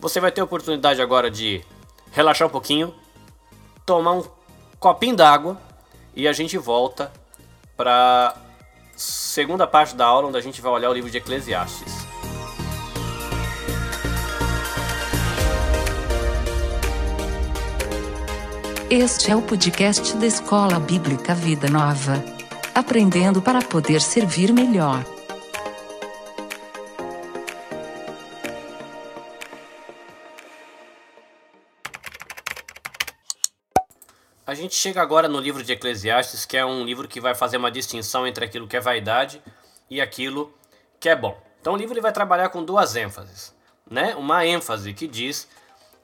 [0.00, 1.64] Você vai ter a oportunidade agora de
[2.12, 2.94] relaxar um pouquinho,
[3.84, 4.24] tomar um
[4.78, 5.58] copinho d'água
[6.14, 7.10] e a gente volta
[7.76, 8.36] para
[8.94, 12.06] segunda parte da aula onde a gente vai olhar o livro de Eclesiastes.
[18.90, 22.22] Este é o podcast da Escola Bíblica Vida Nova.
[22.74, 25.02] Aprendendo para poder servir melhor.
[34.62, 37.70] Gente chega agora no livro de Eclesiastes, que é um livro que vai fazer uma
[37.70, 39.42] distinção entre aquilo que é vaidade
[39.90, 40.54] e aquilo
[41.00, 41.36] que é bom.
[41.60, 43.54] Então o livro ele vai trabalhar com duas ênfases,
[43.90, 44.14] né?
[44.14, 45.48] Uma ênfase que diz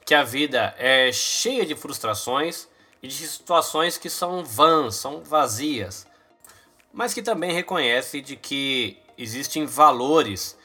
[0.05, 2.67] que a vida é cheia de frustrações
[3.01, 6.07] e de situações que são vãs, são vazias,
[6.93, 10.59] mas que também reconhece de que existem valores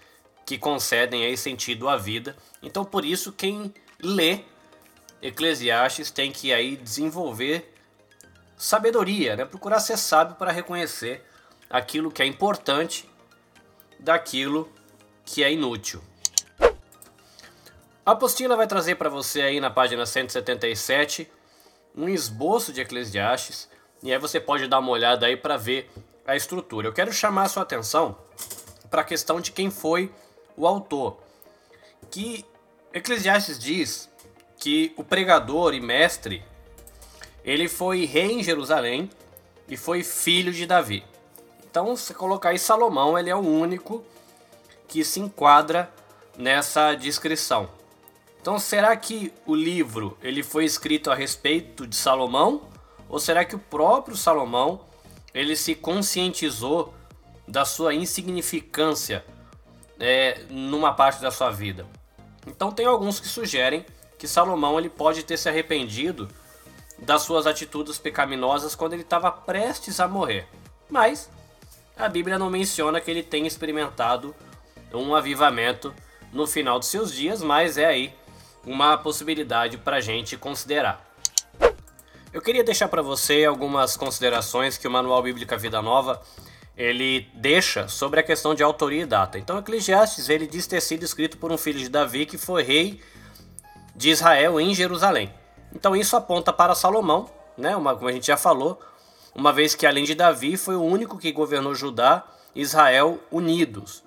[0.46, 2.36] que concedem aí sentido à vida.
[2.62, 4.40] Então, por isso, quem lê
[5.22, 7.73] Eclesiastes tem que aí desenvolver
[8.64, 9.44] sabedoria, né?
[9.44, 11.22] procurar ser sábio para reconhecer
[11.70, 13.10] aquilo que é importante
[14.00, 14.72] daquilo
[15.26, 16.02] que é inútil.
[18.06, 21.30] A apostila vai trazer para você aí na página 177
[21.94, 23.70] um esboço de Eclesiastes
[24.02, 25.92] e aí você pode dar uma olhada aí para ver
[26.26, 26.88] a estrutura.
[26.88, 28.18] Eu quero chamar a sua atenção
[28.90, 30.10] para a questão de quem foi
[30.56, 31.22] o autor.
[32.10, 32.46] Que
[32.94, 34.10] Eclesiastes diz
[34.58, 36.46] que o pregador e mestre
[37.44, 39.10] ele foi rei em Jerusalém
[39.68, 41.04] e foi filho de Davi.
[41.70, 44.04] Então, se colocar aí Salomão, ele é o único
[44.88, 45.92] que se enquadra
[46.38, 47.70] nessa descrição.
[48.42, 52.62] Então, será que o livro ele foi escrito a respeito de Salomão
[53.10, 54.82] ou será que o próprio Salomão
[55.34, 56.94] ele se conscientizou
[57.48, 59.26] da sua insignificância
[60.00, 61.88] é, numa parte da sua vida?
[62.46, 63.86] Então, tem alguns que sugerem
[64.18, 66.30] que Salomão ele pode ter se arrependido
[67.00, 70.48] das suas atitudes pecaminosas quando ele estava prestes a morrer.
[70.90, 71.30] Mas
[71.98, 74.34] a Bíblia não menciona que ele tenha experimentado
[74.94, 75.94] um avivamento
[76.32, 78.14] no final de seus dias, mas é aí
[78.66, 81.14] uma possibilidade para a gente considerar.
[82.32, 86.22] Eu queria deixar para você algumas considerações que o Manual Bíblica Vida Nova
[86.76, 89.38] ele deixa sobre a questão de autoria e data.
[89.38, 93.02] Então, Eclesiastes ele diz ter sido escrito por um filho de Davi que foi rei
[93.96, 95.32] de Israel em Jerusalém.
[95.76, 97.76] Então, isso aponta para Salomão, né?
[97.76, 98.80] Uma, como a gente já falou,
[99.34, 102.24] uma vez que além de Davi foi o único que governou Judá
[102.56, 104.04] e Israel unidos.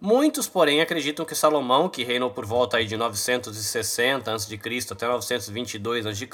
[0.00, 4.58] Muitos, porém, acreditam que Salomão, que reinou por volta aí de 960 a.C.
[4.90, 6.28] até 922 a.C.,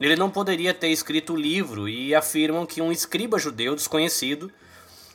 [0.00, 4.50] ele não poderia ter escrito o livro e afirmam que um escriba judeu desconhecido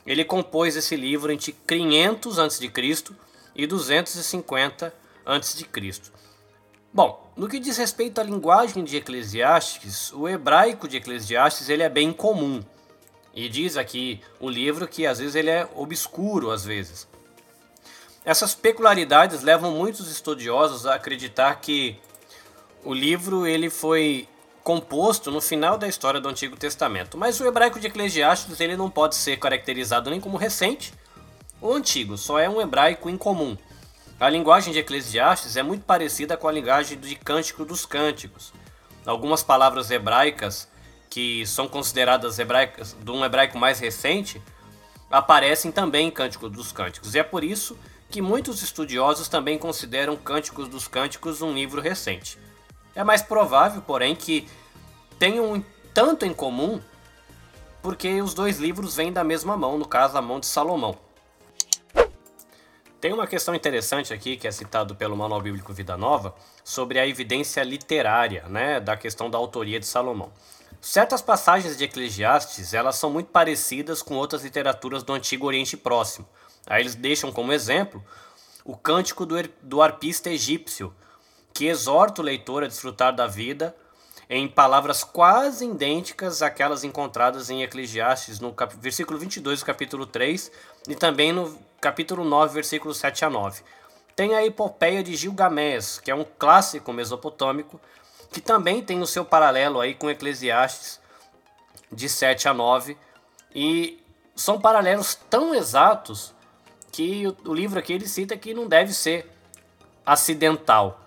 [0.08, 2.72] ele compôs esse livro entre 500 a.C.
[3.54, 4.94] e 250
[5.26, 5.66] a.C.
[6.90, 11.88] Bom, no que diz respeito à linguagem de Eclesiastes, o hebraico de Eclesiastes ele é
[11.88, 12.60] bem comum.
[13.32, 17.06] E diz aqui o livro que às vezes ele é obscuro às vezes.
[18.24, 21.96] Essas peculiaridades levam muitos estudiosos a acreditar que
[22.84, 24.26] o livro ele foi
[24.64, 27.16] composto no final da história do Antigo Testamento.
[27.16, 30.92] Mas o hebraico de Eclesiastes ele não pode ser caracterizado nem como recente
[31.60, 33.56] ou antigo, só é um hebraico incomum.
[34.20, 38.52] A linguagem de Eclesiastes é muito parecida com a linguagem de Cântico dos Cânticos.
[39.06, 40.68] Algumas palavras hebraicas
[41.08, 44.42] que são consideradas hebraicas de um hebraico mais recente
[45.08, 47.14] aparecem também em Cântico dos Cânticos.
[47.14, 47.78] E é por isso
[48.10, 52.40] que muitos estudiosos também consideram Cânticos dos Cânticos um livro recente.
[52.96, 54.48] É mais provável, porém, que
[55.16, 56.80] tenham tanto em comum
[57.80, 60.98] porque os dois livros vêm da mesma mão, no caso a mão de Salomão.
[63.00, 66.34] Tem uma questão interessante aqui que é citado pelo Manual Bíblico Vida Nova
[66.64, 70.32] sobre a evidência literária, né, da questão da autoria de Salomão.
[70.80, 76.26] Certas passagens de Eclesiastes, elas são muito parecidas com outras literaturas do Antigo Oriente Próximo,
[76.68, 78.04] Aí eles deixam como exemplo
[78.64, 80.94] o cântico do, do arpista egípcio,
[81.54, 83.74] que exorta o leitor a desfrutar da vida
[84.28, 90.52] em palavras quase idênticas àquelas encontradas em Eclesiastes, no cap versículo 22 do capítulo 3
[90.86, 93.62] e também no capítulo 9, versículos 7 a 9.
[94.16, 97.80] Tem a epopeia de Gilgamesh, que é um clássico mesopotâmico,
[98.32, 101.00] que também tem o seu paralelo aí com Eclesiastes,
[101.90, 102.96] de 7 a 9,
[103.54, 104.02] e
[104.34, 106.34] são paralelos tão exatos
[106.92, 109.30] que o, livro aqui ele cita que não deve ser
[110.04, 111.00] acidental.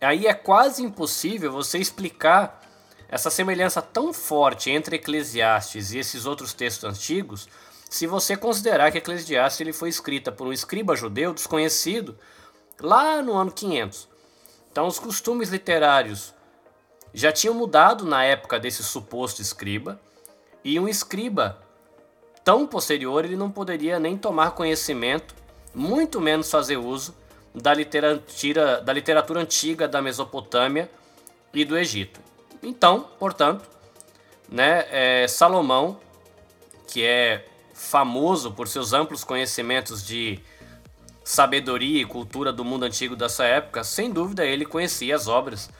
[0.00, 2.60] Aí é quase impossível você explicar
[3.08, 7.48] essa semelhança tão forte entre Eclesiastes e esses outros textos antigos,
[7.90, 12.16] se você considerar que Eclesiastes ele foi escrita por um escriba judeu desconhecido
[12.80, 14.08] lá no ano 500.
[14.70, 16.32] Então os costumes literários
[17.12, 20.00] já tinham mudado na época desse suposto escriba,
[20.62, 21.60] e um escriba
[22.44, 25.34] tão posterior ele não poderia nem tomar conhecimento,
[25.74, 27.12] muito menos fazer uso
[27.52, 30.88] da literatura, da literatura antiga da Mesopotâmia
[31.52, 32.20] e do Egito.
[32.62, 33.68] Então, portanto,
[34.48, 35.98] né, é, Salomão,
[36.86, 37.49] que é
[37.80, 40.38] famoso por seus amplos conhecimentos de
[41.24, 45.70] sabedoria e cultura do mundo antigo dessa época, sem dúvida ele conhecia as obras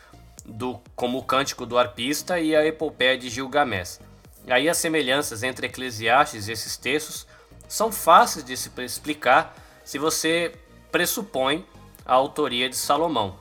[0.44, 4.00] do como o Cântico do Arpista e a Epopeia de Gilgamesh.
[4.48, 7.26] Aí as semelhanças entre Eclesiastes e esses textos
[7.68, 10.54] são fáceis de se explicar se você
[10.90, 11.64] pressupõe
[12.04, 13.38] a autoria de Salomão.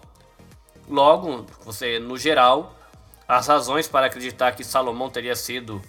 [0.88, 2.76] Logo, você no geral,
[3.28, 5.82] as razões para acreditar que Salomão teria sido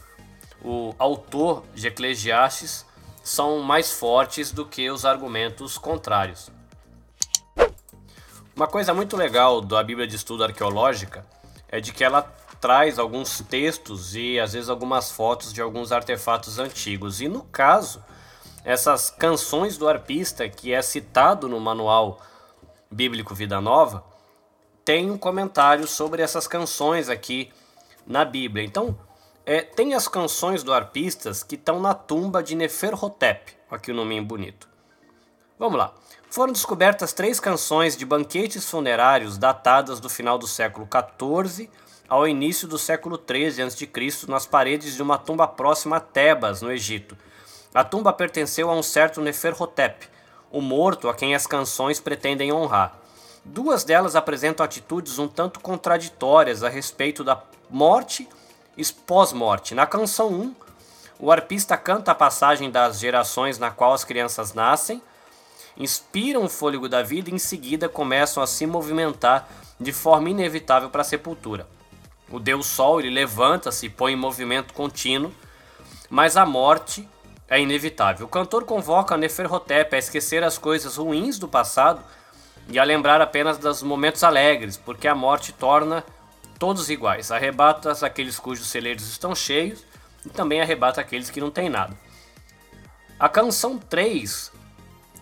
[0.62, 2.84] o autor de Eclesiastes
[3.22, 6.50] são mais fortes do que os argumentos contrários.
[8.54, 11.24] Uma coisa muito legal da Bíblia de Estudo Arqueológica
[11.68, 12.22] é de que ela
[12.60, 17.20] traz alguns textos e às vezes algumas fotos de alguns artefatos antigos.
[17.20, 18.04] E no caso,
[18.64, 22.20] essas canções do arpista, que é citado no manual
[22.90, 24.04] bíblico Vida Nova,
[24.84, 27.50] tem um comentário sobre essas canções aqui
[28.06, 28.64] na Bíblia.
[28.64, 28.98] Então,
[29.50, 33.52] é, tem as canções do arpistas que estão na tumba de Neferhotep.
[33.68, 34.68] Aqui o nome bonito.
[35.58, 35.92] Vamos lá.
[36.30, 41.68] Foram descobertas três canções de banquetes funerários datadas do final do século XIV
[42.08, 43.90] ao início do século 13 a.C.
[44.28, 47.18] nas paredes de uma tumba próxima a Tebas, no Egito.
[47.74, 50.06] A tumba pertenceu a um certo Neferhotep,
[50.52, 52.96] o morto a quem as canções pretendem honrar.
[53.44, 58.39] Duas delas apresentam atitudes um tanto contraditórias a respeito da morte e
[59.06, 59.74] pós-morte.
[59.74, 60.54] Na canção 1,
[61.18, 65.02] o arpista canta a passagem das gerações na qual as crianças nascem,
[65.76, 70.90] inspiram o fôlego da vida e em seguida começam a se movimentar de forma inevitável
[70.90, 71.66] para a sepultura.
[72.30, 75.32] O Deus Sol ele levanta-se e põe em movimento contínuo,
[76.08, 77.08] mas a morte
[77.48, 78.26] é inevitável.
[78.26, 82.00] O cantor convoca Neferhotep a esquecer as coisas ruins do passado
[82.68, 86.04] e a lembrar apenas dos momentos alegres, porque a morte torna
[86.60, 87.32] todos iguais.
[87.32, 89.82] Arrebata aqueles cujos celeiros estão cheios
[90.24, 91.96] e também arrebata aqueles que não têm nada.
[93.18, 94.52] A canção 3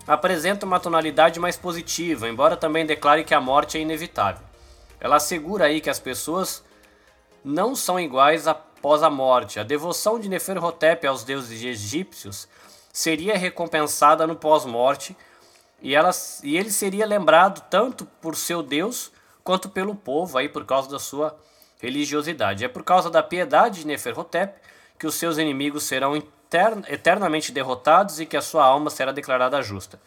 [0.05, 4.45] apresenta uma tonalidade mais positiva, embora também declare que a morte é inevitável.
[4.99, 6.61] Ela assegura aí que as pessoas
[7.41, 9.61] não são iguais após a morte.
[9.61, 12.49] A devoção de Neferhotep aos deuses egípcios
[12.91, 15.15] seria recompensada no pós-morte
[15.81, 15.93] e,
[16.43, 19.09] e ele seria lembrado tanto por seu Deus
[19.43, 21.37] quanto pelo povo aí por causa da sua
[21.79, 22.65] religiosidade.
[22.65, 24.59] É por causa da piedade de Neferhotep
[24.97, 26.15] que os seus inimigos serão
[26.87, 29.99] eternamente derrotados e que a sua alma será declarada justa.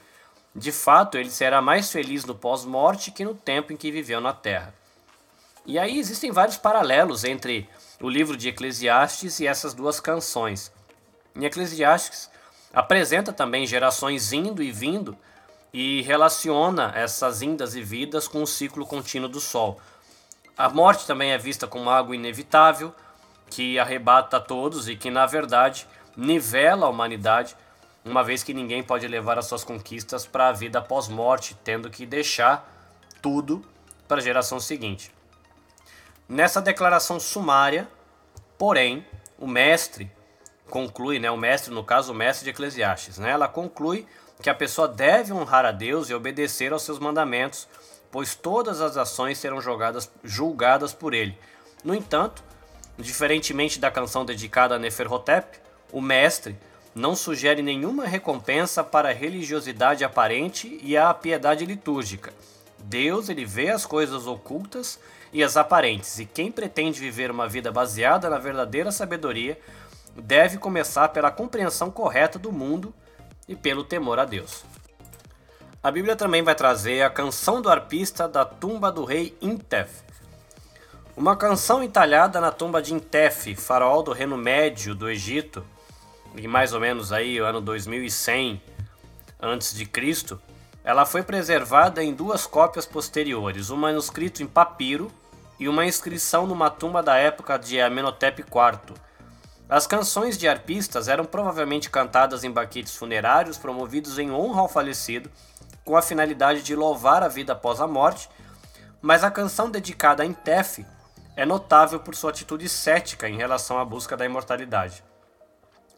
[0.55, 4.35] De fato, ele será mais feliz no pós-morte que no tempo em que viveu na
[4.35, 4.75] terra.
[5.65, 7.69] E aí existem vários paralelos entre
[8.01, 10.71] o livro de Eclesiastes e essas duas canções.
[11.35, 12.29] Em Eclesiastes
[12.73, 15.17] apresenta também gerações indo e vindo
[15.73, 19.81] e relaciona essas indas e vidas com o ciclo contínuo do Sol.
[20.57, 22.95] A morte também é vista como algo inevitável,
[23.49, 27.57] que arrebata a todos e que, na verdade, nivela a humanidade,
[28.05, 32.05] uma vez que ninguém pode levar as suas conquistas para a vida pós-morte, tendo que
[32.05, 32.69] deixar
[33.23, 33.65] tudo
[34.07, 35.11] para a geração seguinte.
[36.29, 37.89] Nessa declaração sumária,
[38.59, 39.07] porém,
[39.39, 40.11] o mestre
[40.69, 44.07] conclui, né, o mestre, no caso, o mestre de Eclesiastes, né, ela conclui
[44.43, 47.69] que a pessoa deve honrar a Deus e obedecer aos seus mandamentos,
[48.11, 51.39] pois todas as ações serão jogadas, julgadas por ele.
[51.85, 52.43] No entanto,
[52.99, 55.59] diferentemente da canção dedicada a Neferhotep,
[55.93, 56.59] o mestre
[56.95, 62.35] não sugere nenhuma recompensa para a religiosidade aparente e a piedade litúrgica.
[62.79, 64.99] Deus ele vê as coisas ocultas
[65.33, 69.59] e as aparentes, e quem pretende viver uma vida baseada na verdadeira sabedoria
[70.15, 72.93] deve começar pela compreensão correta do mundo
[73.49, 74.65] e pelo temor a Deus.
[75.83, 80.03] A Bíblia também vai trazer a canção do arpista da tumba do rei Intef.
[81.17, 85.65] Uma canção entalhada na tumba de Intef, faraó do Reino Médio do Egito,
[86.37, 88.63] em mais ou menos aí o ano 2100
[89.41, 90.41] antes de Cristo,
[90.85, 95.11] ela foi preservada em duas cópias posteriores, um manuscrito em papiro
[95.59, 98.95] e uma inscrição numa tumba da época de Amenhotep IV.
[99.69, 105.31] As canções de arpistas eram provavelmente cantadas em banquetes funerários promovidos em honra ao falecido,
[105.85, 108.29] com a finalidade de louvar a vida após a morte,
[109.01, 110.85] mas a canção dedicada a Intef
[111.35, 115.03] é notável por sua atitude cética em relação à busca da imortalidade.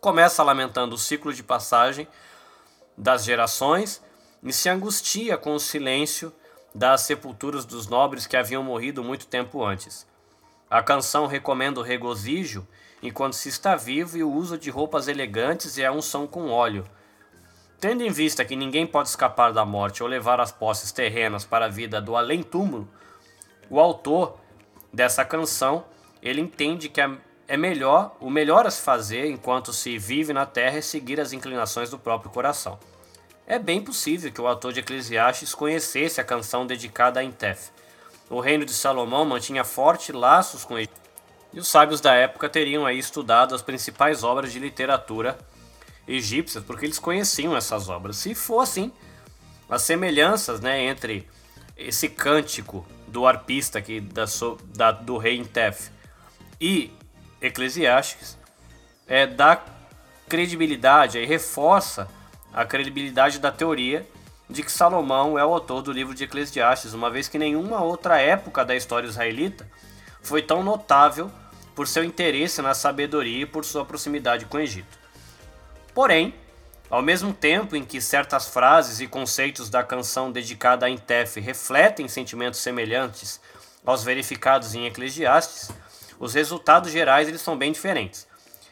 [0.00, 2.06] Começa lamentando o ciclo de passagem
[2.96, 4.00] das gerações
[4.42, 6.32] e se angustia com o silêncio
[6.74, 10.06] das sepulturas dos nobres que haviam morrido muito tempo antes.
[10.70, 12.66] A canção recomenda o regozijo
[13.04, 16.84] enquanto se está vivo e o uso de roupas elegantes e a unção com óleo.
[17.78, 21.66] Tendo em vista que ninguém pode escapar da morte ou levar as posses terrenas para
[21.66, 22.88] a vida do além-túmulo,
[23.68, 24.38] o autor
[24.90, 25.84] dessa canção,
[26.22, 27.00] ele entende que
[27.46, 31.34] é melhor, o melhor a se fazer enquanto se vive na terra é seguir as
[31.34, 32.78] inclinações do próprio coração.
[33.46, 37.68] É bem possível que o autor de Eclesiastes conhecesse a canção dedicada a Intef.
[38.30, 40.78] O reino de Salomão mantinha fortes laços com
[41.54, 45.38] e os sábios da época teriam aí estudado as principais obras de literatura
[46.06, 48.16] egípcias, porque eles conheciam essas obras.
[48.16, 48.92] Se for assim,
[49.70, 51.28] as semelhanças né, entre
[51.76, 54.24] esse cântico do arpista aqui da,
[54.74, 55.90] da, do rei Intef
[56.60, 56.90] e
[57.40, 58.36] Eclesiastes
[59.06, 59.62] é, dá
[60.28, 62.08] credibilidade e reforça
[62.52, 64.04] a credibilidade da teoria
[64.50, 68.20] de que Salomão é o autor do livro de Eclesiastes, uma vez que nenhuma outra
[68.20, 69.68] época da história israelita
[70.20, 71.30] foi tão notável
[71.74, 74.98] por seu interesse na sabedoria e por sua proximidade com o Egito.
[75.94, 76.34] Porém,
[76.90, 82.06] ao mesmo tempo em que certas frases e conceitos da canção dedicada a Intef refletem
[82.08, 83.40] sentimentos semelhantes
[83.84, 85.70] aos verificados em Eclesiastes,
[86.18, 88.26] os resultados gerais eles são bem diferentes.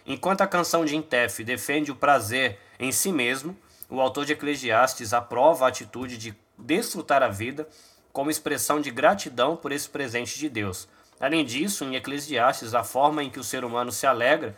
[0.07, 3.57] Enquanto a canção de Intef defende o prazer em si mesmo,
[3.88, 7.68] o autor de Eclesiastes aprova a atitude de desfrutar a vida
[8.12, 10.88] como expressão de gratidão por esse presente de Deus.
[11.22, 14.56] Além disso, em Eclesiastes, a forma em que o ser humano se alegra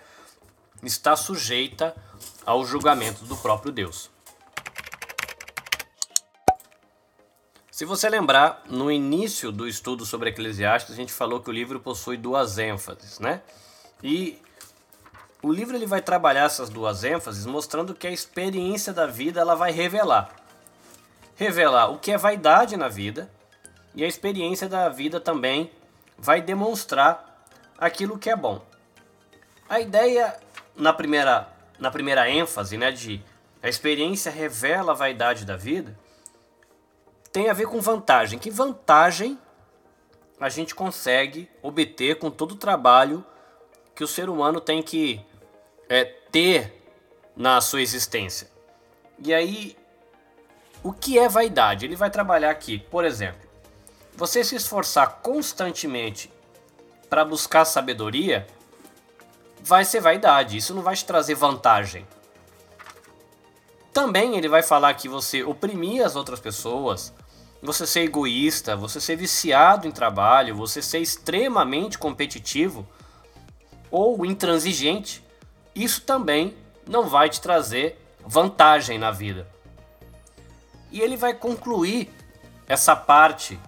[0.82, 1.94] está sujeita
[2.46, 4.10] ao julgamento do próprio Deus.
[7.70, 11.80] Se você lembrar, no início do estudo sobre Eclesiastes, a gente falou que o livro
[11.80, 13.42] possui duas ênfases, né?
[14.02, 14.40] E
[15.42, 19.54] o livro ele vai trabalhar essas duas ênfases, mostrando que a experiência da vida ela
[19.54, 20.34] vai revelar.
[21.36, 23.30] Revelar o que é vaidade na vida,
[23.94, 25.70] e a experiência da vida também
[26.18, 27.46] vai demonstrar
[27.78, 28.64] aquilo que é bom.
[29.68, 30.38] A ideia
[30.76, 31.48] na primeira,
[31.78, 33.22] na primeira ênfase, né, de
[33.62, 35.96] a experiência revela a vaidade da vida,
[37.32, 38.38] tem a ver com vantagem.
[38.38, 39.38] Que vantagem
[40.38, 43.24] a gente consegue obter com todo o trabalho
[43.94, 45.24] que o ser humano tem que
[45.88, 46.82] é, ter
[47.34, 48.48] na sua existência?
[49.18, 49.76] E aí,
[50.82, 51.86] o que é vaidade?
[51.86, 53.43] Ele vai trabalhar aqui, por exemplo,
[54.16, 56.30] você se esforçar constantemente
[57.10, 58.46] para buscar sabedoria
[59.60, 62.06] vai ser vaidade, isso não vai te trazer vantagem.
[63.92, 67.12] Também ele vai falar que você oprimir as outras pessoas,
[67.62, 72.86] você ser egoísta, você ser viciado em trabalho, você ser extremamente competitivo
[73.90, 75.24] ou intransigente,
[75.74, 76.54] isso também
[76.86, 79.48] não vai te trazer vantagem na vida.
[80.90, 82.12] E ele vai concluir
[82.68, 83.58] essa parte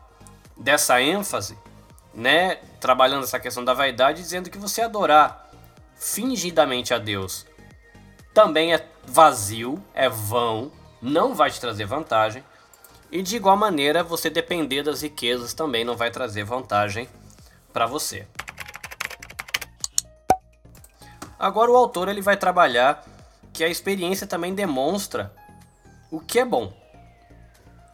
[0.57, 1.59] dessa ênfase,
[2.15, 5.51] né, trabalhando essa questão da vaidade, dizendo que você adorar
[5.97, 7.47] fingidamente a Deus
[8.37, 12.45] também é vazio, é vão, não vai te trazer vantagem.
[13.11, 17.09] E de igual maneira, você depender das riquezas também não vai trazer vantagem
[17.73, 18.27] para você.
[21.39, 23.05] Agora o autor ele vai trabalhar
[23.53, 25.33] que a experiência também demonstra
[26.11, 26.73] o que é bom.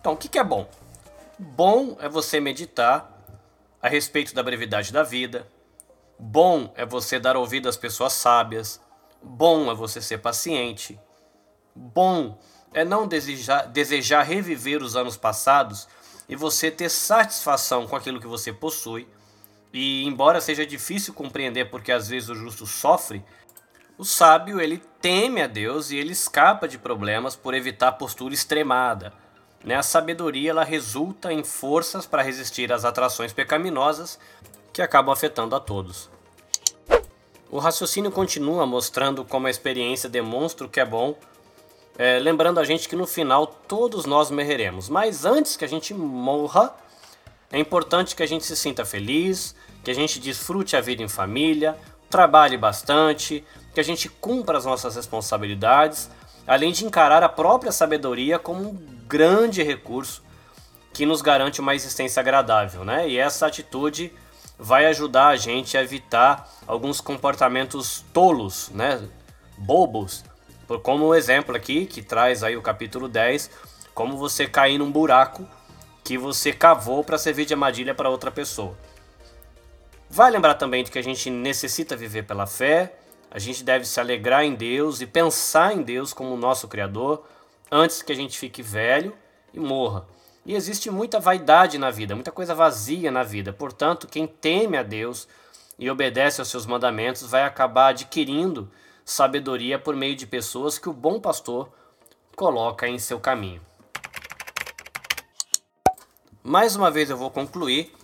[0.01, 0.69] Então, o que é bom?
[1.43, 3.11] Bom é você meditar
[3.83, 5.47] a respeito da brevidade da vida,
[6.25, 8.81] Bom é você dar ouvido às pessoas sábias.
[9.21, 10.99] Bom é você ser paciente.
[11.75, 12.39] Bom
[12.73, 15.89] é não desejar, desejar reviver os anos passados
[16.29, 19.09] e você ter satisfação com aquilo que você possui.
[19.73, 23.25] E embora seja difícil compreender porque às vezes o justo sofre,
[23.99, 29.13] o sábio ele teme a Deus e ele escapa de problemas por evitar postura extremada.
[29.65, 29.77] Né?
[29.77, 34.19] A sabedoria ela resulta em forças para resistir às atrações pecaminosas
[34.73, 36.11] que acabam afetando a todos.
[37.51, 41.15] O raciocínio continua mostrando como a experiência demonstra o que é bom,
[41.99, 45.93] é, lembrando a gente que no final todos nós morreremos, mas antes que a gente
[45.93, 46.75] morra,
[47.51, 49.55] é importante que a gente se sinta feliz,
[49.85, 51.77] que a gente desfrute a vida em família,
[52.09, 53.45] trabalhe bastante,
[53.75, 56.11] que a gente cumpra as nossas responsabilidades,
[56.47, 58.75] além de encarar a própria sabedoria como um
[59.07, 60.23] grande recurso
[60.93, 63.09] que nos garante uma existência agradável, né?
[63.09, 64.13] E essa atitude
[64.59, 69.03] vai ajudar a gente a evitar alguns comportamentos tolos, né?
[69.57, 70.25] Bobos,
[70.83, 73.51] como o exemplo aqui que traz aí o capítulo 10,
[73.95, 75.47] como você cair num buraco
[76.05, 78.77] que você cavou para servir de armadilha para outra pessoa.
[80.11, 82.95] Vai lembrar também de que a gente necessita viver pela fé,
[83.35, 87.27] a gente deve se alegrar em Deus e pensar em Deus como nosso Criador
[87.71, 89.17] antes que a gente fique velho
[89.55, 90.07] e morra.
[90.45, 93.51] E existe muita vaidade na vida, muita coisa vazia na vida.
[93.51, 95.27] Portanto, quem teme a Deus
[95.79, 98.71] e obedece aos seus mandamentos vai acabar adquirindo
[99.03, 101.73] sabedoria por meio de pessoas que o bom pastor
[102.37, 103.63] coloca em seu caminho.
[106.43, 107.95] Mais uma vez eu vou concluir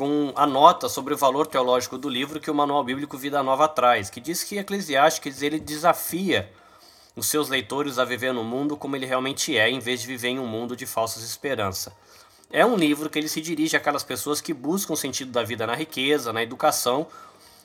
[0.00, 3.68] com a nota sobre o valor teológico do livro que o Manual Bíblico Vida Nova
[3.68, 6.50] traz, que diz que Eclesiastes ele desafia
[7.14, 10.28] os seus leitores a viver no mundo como ele realmente é, em vez de viver
[10.28, 11.92] em um mundo de falsas esperanças.
[12.50, 15.66] É um livro que ele se dirige àquelas pessoas que buscam o sentido da vida
[15.66, 17.06] na riqueza, na educação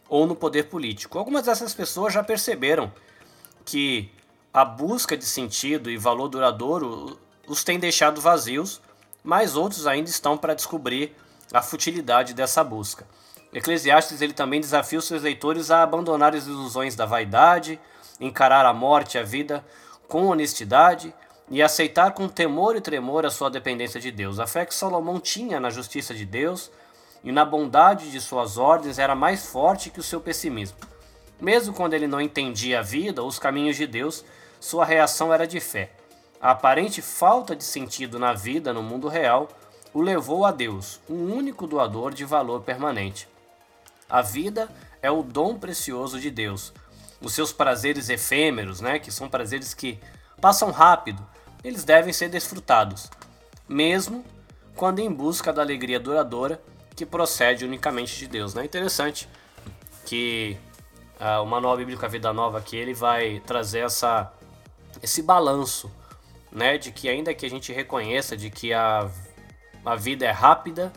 [0.09, 1.17] ou no poder político.
[1.17, 2.91] Algumas dessas pessoas já perceberam
[3.63, 4.11] que
[4.53, 7.17] a busca de sentido e valor duradouro
[7.47, 8.81] os tem deixado vazios,
[9.23, 11.15] mas outros ainda estão para descobrir
[11.52, 13.06] a futilidade dessa busca.
[13.54, 17.80] Eclesiastes ele também desafia os seus leitores a abandonar as ilusões da vaidade,
[18.20, 19.66] encarar a morte e a vida
[20.08, 21.14] com honestidade
[21.50, 24.39] e aceitar com temor e tremor a sua dependência de Deus.
[24.39, 26.72] A fé que Salomão tinha na justiça de Deus
[27.24, 30.78] e na bondade de suas ordens era mais forte que o seu pessimismo.
[31.39, 34.24] Mesmo quando ele não entendia a vida ou os caminhos de Deus,
[34.60, 35.91] sua reação era de fé.
[36.41, 39.48] A aparente falta de sentido na vida no mundo real
[39.96, 43.30] o levou a Deus, um único doador de valor permanente.
[44.10, 44.70] A vida
[45.02, 46.74] é o dom precioso de Deus.
[47.22, 49.98] Os seus prazeres efêmeros, né, que são prazeres que
[50.41, 51.26] passam rápido,
[51.64, 53.10] eles devem ser desfrutados,
[53.70, 54.26] mesmo
[54.76, 56.62] quando em busca da alegria duradoura
[56.93, 58.54] que procede unicamente de Deus.
[58.54, 58.66] É né?
[58.66, 59.30] interessante
[60.06, 60.58] que
[61.22, 64.30] uh, o Manual Bíblico A Vida Nova aqui ele vai trazer essa,
[65.02, 65.89] esse balanço
[66.52, 69.10] né, de que ainda que a gente reconheça de que a,
[69.86, 70.91] a vida é rápida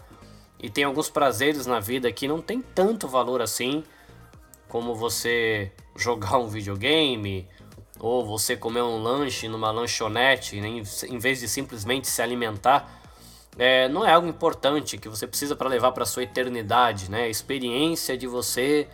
[0.59, 3.85] e tem alguns prazeres na vida que não tem tanto valor assim,
[4.69, 7.47] como você jogar um videogame
[8.01, 12.99] ou você comer um lanche numa lanchonete em vez de simplesmente se alimentar
[13.59, 17.25] é, não é algo importante que você precisa para levar para sua eternidade, né?
[17.25, 18.87] A experiência de você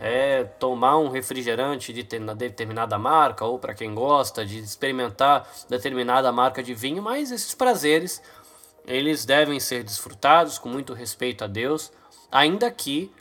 [0.00, 6.62] é, tomar um refrigerante de determinada marca ou para quem gosta de experimentar determinada marca
[6.62, 8.22] de vinho, mas esses prazeres
[8.88, 11.92] eles devem ser desfrutados com muito respeito a Deus,
[12.32, 13.12] ainda que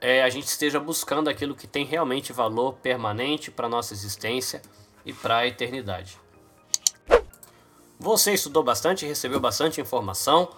[0.00, 4.60] é, a gente esteja buscando aquilo que tem realmente valor permanente para nossa existência
[5.06, 6.18] e para a eternidade.
[8.00, 10.50] Você estudou bastante, recebeu bastante informação.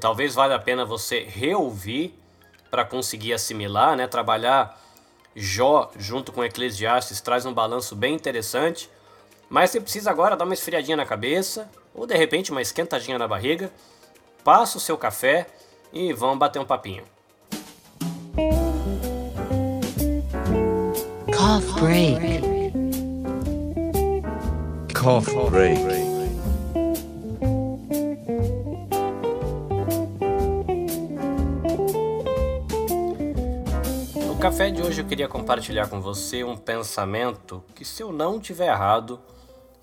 [0.00, 2.18] Talvez valha a pena você reouvir
[2.70, 4.06] para conseguir assimilar, né?
[4.06, 4.80] Trabalhar
[5.36, 8.88] Jó junto com Eclesiastes traz um balanço bem interessante.
[9.52, 13.28] Mas você precisa agora dar uma esfriadinha na cabeça, ou de repente uma esquentadinha na
[13.28, 13.70] barriga.
[14.42, 15.46] Passa o seu café
[15.92, 17.04] e vamos bater um papinho.
[21.36, 22.72] Cough break.
[24.94, 26.12] Cough break.
[34.42, 38.66] café de hoje eu queria compartilhar com você um pensamento que, se eu não tiver
[38.66, 39.20] errado,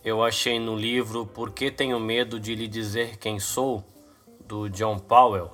[0.04, 3.84] eu achei no livro Por que Tenho Medo de Lhe Dizer Quem Sou,
[4.46, 5.52] do John Powell.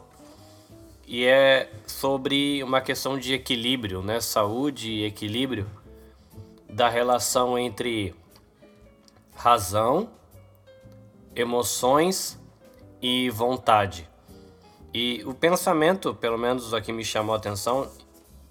[1.07, 4.19] E é sobre uma questão de equilíbrio, né?
[4.19, 5.67] saúde e equilíbrio
[6.69, 8.13] da relação entre
[9.35, 10.09] razão,
[11.35, 12.39] emoções
[13.01, 14.09] e vontade.
[14.93, 17.91] E o pensamento, pelo menos aqui me chamou a atenção,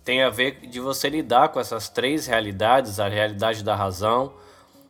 [0.05, 4.35] tem a ver de você lidar com essas três realidades: a realidade da razão,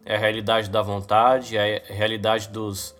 [0.06, 2.94] a realidade da vontade, a realidade dos,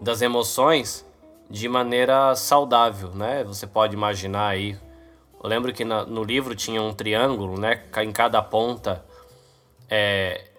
[0.00, 1.06] das emoções
[1.48, 3.44] de maneira saudável, né?
[3.44, 4.78] Você pode imaginar aí.
[5.42, 7.82] Eu lembro que na, no livro tinha um triângulo, né?
[8.02, 9.04] Em cada ponta,
[9.88, 10.50] é,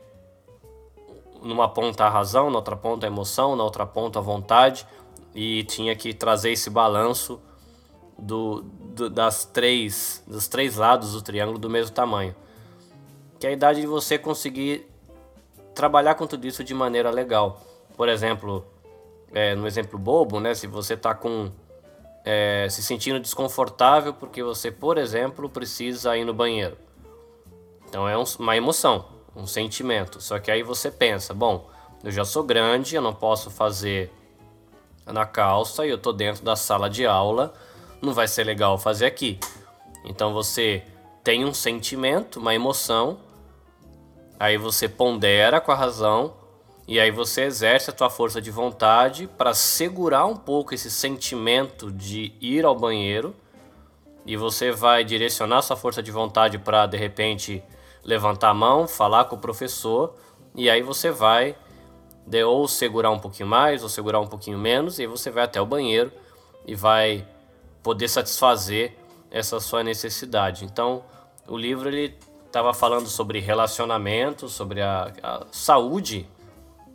[1.42, 4.88] numa ponta a razão, na outra ponta a emoção, na outra ponta a vontade,
[5.34, 7.40] e tinha que trazer esse balanço
[8.18, 12.36] do, do, das três, dos três lados do triângulo do mesmo tamanho.
[13.40, 14.95] Que é a idade de você conseguir
[15.76, 17.62] trabalhar com tudo isso de maneira legal.
[17.96, 18.66] Por exemplo,
[19.34, 20.56] é, no exemplo bobo, né?
[20.56, 21.52] Se você tá com
[22.24, 26.78] é, se sentindo desconfortável porque você, por exemplo, precisa ir no banheiro.
[27.88, 29.06] Então é um, uma emoção,
[29.36, 30.20] um sentimento.
[30.20, 31.70] Só que aí você pensa, bom,
[32.04, 34.12] eu já sou grande, eu não posso fazer
[35.06, 37.54] na calça e eu tô dentro da sala de aula,
[38.02, 39.40] não vai ser legal fazer aqui.
[40.04, 40.84] Então você
[41.24, 43.20] tem um sentimento, uma emoção,
[44.40, 46.34] aí você pondera com a razão
[46.88, 51.92] e aí você exerce a tua força de vontade para segurar um pouco esse sentimento
[51.92, 53.36] de ir ao banheiro
[54.26, 57.64] e você vai direcionar sua força de vontade para de repente
[58.04, 60.16] levantar a mão, falar com o professor
[60.56, 61.56] e aí você vai
[62.26, 65.62] de ou segurar um pouquinho mais ou segurar um pouquinho menos, e você vai até
[65.62, 66.12] o banheiro
[66.66, 67.28] e vai
[67.84, 68.98] poder satisfazer
[69.30, 70.66] essa sua necessidade.
[70.66, 71.04] Então,
[71.48, 72.18] o livro ele
[72.56, 76.26] estava falando sobre relacionamento, sobre a, a, saúde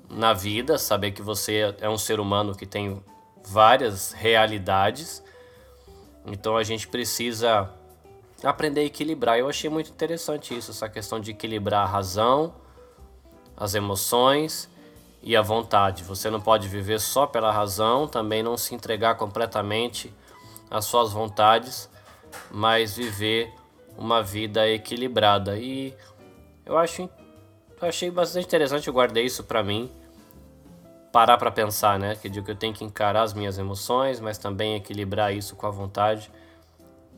[0.09, 3.05] na vida, saber que você é um ser humano que tem
[3.47, 5.23] várias realidades.
[6.25, 7.71] Então a gente precisa
[8.43, 9.39] aprender a equilibrar.
[9.39, 12.55] Eu achei muito interessante isso, essa questão de equilibrar a razão,
[13.55, 14.67] as emoções
[15.23, 16.03] e a vontade.
[16.05, 20.11] Você não pode viver só pela razão, também não se entregar completamente
[20.71, 21.91] às suas vontades,
[22.51, 23.60] mas viver
[24.01, 25.59] uma vida equilibrada.
[25.59, 25.95] E
[26.65, 27.09] eu acho
[27.81, 29.91] eu achei bastante interessante, eu guardei isso para mim.
[31.13, 32.15] Parar para pensar, né?
[32.15, 35.67] Que digo que eu tenho que encarar as minhas emoções, mas também equilibrar isso com
[35.67, 36.31] a vontade.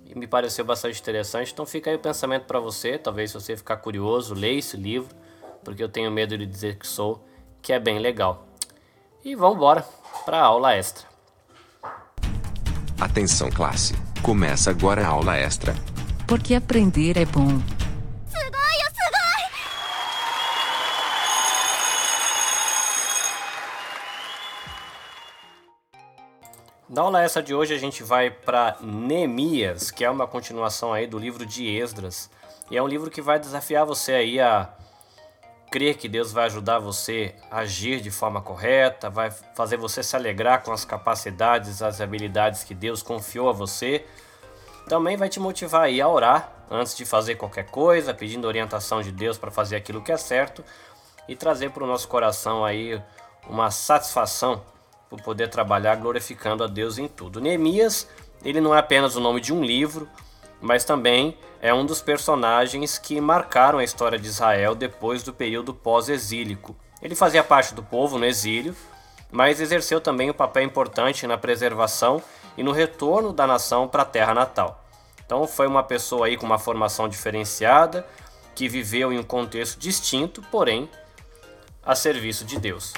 [0.07, 1.53] E me pareceu bastante interessante.
[1.53, 5.15] Então fica aí o pensamento para você, talvez se você ficar curioso, leia esse livro,
[5.65, 7.25] porque eu tenho medo de dizer que sou
[7.61, 8.47] que é bem legal.
[9.25, 9.85] E vamos embora
[10.25, 11.07] para a aula extra.
[13.01, 15.75] Atenção classe, começa agora a aula extra.
[16.33, 17.61] Porque aprender é bom.
[26.89, 31.07] Na aula essa de hoje a gente vai para Neemias, que é uma continuação aí
[31.07, 32.31] do livro de Esdras.
[32.71, 34.71] E é um livro que vai desafiar você aí a
[35.71, 40.17] crer que Deus vai ajudar você a agir de forma correta, vai fazer você se
[40.17, 44.07] alegrar com as capacidades, as habilidades que Deus confiou a você.
[44.89, 49.13] Também vai te motivar aí a orar antes de fazer qualquer coisa, pedindo orientação de
[49.13, 50.65] Deus para fazer aquilo que é certo
[51.29, 53.01] e trazer para o nosso coração aí
[53.49, 54.63] uma satisfação
[55.09, 57.41] por poder trabalhar glorificando a Deus em tudo.
[57.41, 58.09] Neemias,
[58.43, 60.09] ele não é apenas o nome de um livro,
[60.61, 65.75] mas também é um dos personagens que marcaram a história de Israel depois do período
[65.75, 66.75] pós-exílico.
[67.03, 68.75] Ele fazia parte do povo no exílio,
[69.31, 72.23] mas exerceu também um papel importante na preservação
[72.57, 74.85] e no retorno da nação para a terra natal.
[75.25, 78.07] Então foi uma pessoa aí com uma formação diferenciada,
[78.55, 80.89] que viveu em um contexto distinto, porém
[81.83, 82.93] a serviço de Deus.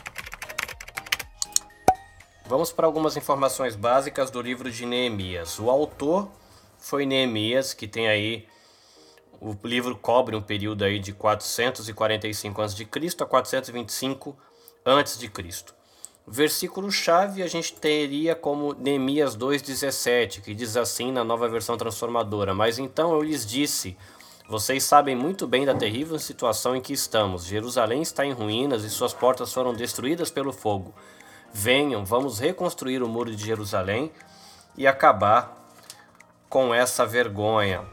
[2.47, 5.59] Vamos para algumas informações básicas do livro de Neemias.
[5.59, 6.29] O autor
[6.79, 8.47] foi Neemias, que tem aí
[9.41, 12.85] o livro cobre um período aí de 445 a.C.
[13.21, 14.37] a 425
[14.85, 15.31] a.C.
[16.27, 22.55] Versículo chave a gente teria como Neemias 2:17, que diz assim na Nova Versão Transformadora:
[22.55, 23.97] "Mas então eu lhes disse:
[24.47, 27.47] vocês sabem muito bem da terrível situação em que estamos.
[27.47, 30.95] Jerusalém está em ruínas e suas portas foram destruídas pelo fogo.
[31.51, 34.13] Venham, vamos reconstruir o muro de Jerusalém
[34.77, 35.73] e acabar
[36.47, 37.87] com essa vergonha.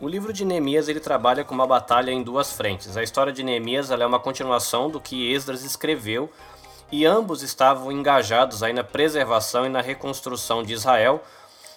[0.00, 2.96] O livro de Neemias ele trabalha com uma batalha em duas frentes.
[2.96, 6.30] A história de Neemias é uma continuação do que Esdras escreveu
[6.92, 11.20] e ambos estavam engajados aí na preservação e na reconstrução de Israel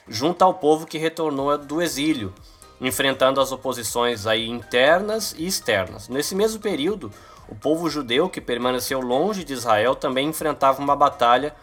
[0.07, 2.31] junto ao povo que retornou do exílio,
[2.79, 6.07] enfrentando as oposições aí internas e externas.
[6.07, 7.11] Nesse mesmo período,
[7.49, 11.55] o povo judeu que permaneceu longe de Israel também enfrentava uma batalha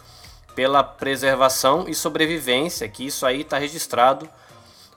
[0.56, 4.28] pela preservação e sobrevivência, que isso aí está registrado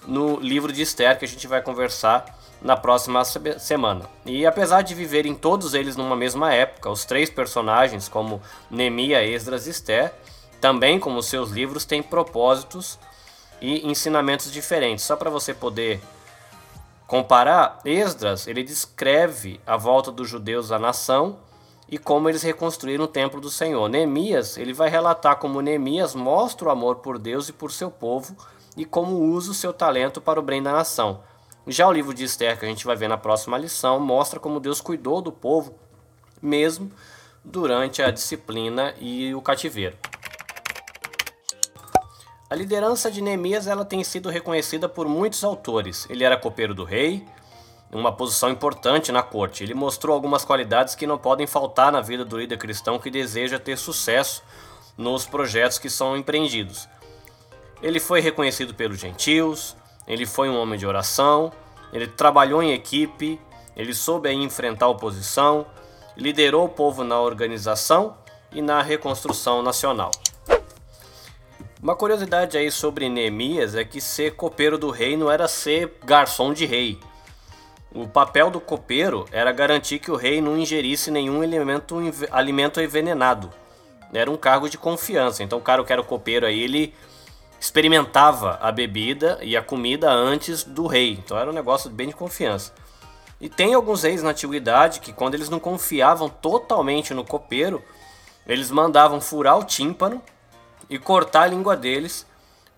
[0.08, 2.26] no livro de Esther, que a gente vai conversar
[2.62, 4.06] na próxima semana.
[4.26, 9.66] E apesar de viverem todos eles numa mesma época, os três personagens, como Neemia, Esdras
[9.68, 10.14] e Esther,
[10.60, 13.00] também como seus livros, têm propósitos
[13.60, 15.04] e ensinamentos diferentes.
[15.04, 16.00] Só para você poder
[17.08, 21.40] comparar, Esdras ele descreve a volta dos judeus à nação
[21.90, 23.90] e como eles reconstruíram o templo do Senhor.
[23.90, 28.36] Neemias, ele vai relatar como Neemias mostra o amor por Deus e por seu povo
[28.76, 31.24] e como usa o seu talento para o bem da nação.
[31.68, 34.60] Já o livro de Esther, que a gente vai ver na próxima lição, mostra como
[34.60, 35.76] Deus cuidou do povo
[36.42, 36.92] mesmo
[37.44, 39.96] durante a disciplina e o cativeiro.
[42.50, 46.06] A liderança de Neemias ela tem sido reconhecida por muitos autores.
[46.10, 47.26] Ele era copeiro do rei,
[47.92, 49.64] uma posição importante na corte.
[49.64, 53.58] Ele mostrou algumas qualidades que não podem faltar na vida do líder cristão que deseja
[53.60, 54.44] ter sucesso
[54.98, 56.90] nos projetos que são empreendidos.
[57.82, 59.76] Ele foi reconhecido pelos gentios,
[60.08, 61.52] ele foi um homem de oração,
[61.92, 63.40] ele trabalhou em equipe,
[63.76, 65.66] ele soube enfrentar a oposição,
[66.16, 68.18] liderou o povo na organização
[68.52, 70.12] e na reconstrução nacional.
[71.82, 76.54] Uma curiosidade aí sobre Neemias é que ser copeiro do rei não era ser garçom
[76.54, 77.00] de rei.
[77.94, 81.98] O papel do copeiro era garantir que o rei não ingerisse nenhum elemento,
[82.30, 83.50] alimento envenenado.
[84.14, 85.42] Era um cargo de confiança.
[85.42, 86.94] Então o cara que era o copeiro aí, ele
[87.62, 91.12] experimentava a bebida e a comida antes do rei.
[91.12, 92.74] Então era um negócio bem de confiança.
[93.40, 97.84] E tem alguns reis na antiguidade que quando eles não confiavam totalmente no copeiro,
[98.48, 100.20] eles mandavam furar o tímpano
[100.90, 102.26] e cortar a língua deles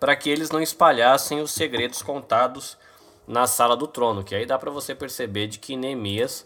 [0.01, 2.77] para que eles não espalhassem os segredos contados
[3.25, 6.45] na sala do trono, que aí dá para você perceber de que Neemias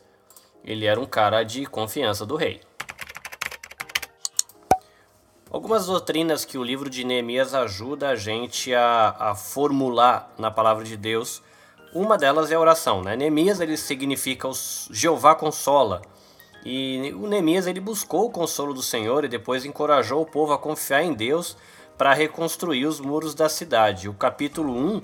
[0.63, 2.61] ele era um cara de confiança do rei.
[5.49, 10.83] Algumas doutrinas que o livro de Neemias ajuda a gente a, a formular na palavra
[10.83, 11.41] de Deus.
[11.93, 13.01] Uma delas é a oração.
[13.01, 13.15] Né?
[13.15, 16.01] Neemias ele significa os Jeová consola.
[16.65, 20.57] E o Neemias ele buscou o consolo do Senhor e depois encorajou o povo a
[20.57, 21.55] confiar em Deus
[21.97, 24.09] para reconstruir os muros da cidade.
[24.09, 25.01] O capítulo 1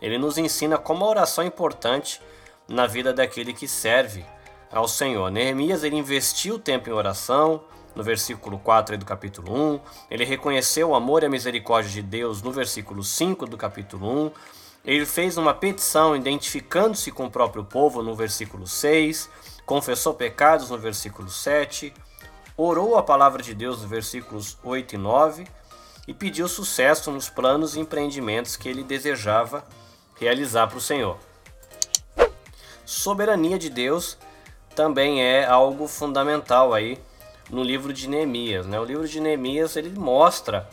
[0.00, 2.22] ele nos ensina como a oração é importante
[2.68, 4.24] na vida daquele que serve
[4.70, 5.32] ao Senhor.
[5.32, 7.64] Neemias ele investiu tempo em oração,
[7.94, 9.80] no versículo 4 do capítulo 1,
[10.10, 14.32] ele reconheceu o amor e a misericórdia de Deus no versículo 5 do capítulo 1,
[14.84, 19.28] ele fez uma petição identificando-se com o próprio povo no versículo 6,
[19.66, 21.92] confessou pecados no versículo 7,
[22.56, 25.46] orou a palavra de Deus nos versículos 8 e 9
[26.08, 29.64] e pediu sucesso nos planos e empreendimentos que ele desejava
[30.18, 31.18] realizar para o Senhor.
[32.84, 34.18] Soberania de Deus
[34.74, 36.98] também é algo fundamental aí
[37.50, 38.66] no livro de Neemias.
[38.66, 38.78] Né?
[38.78, 40.68] O livro de Neemias ele mostra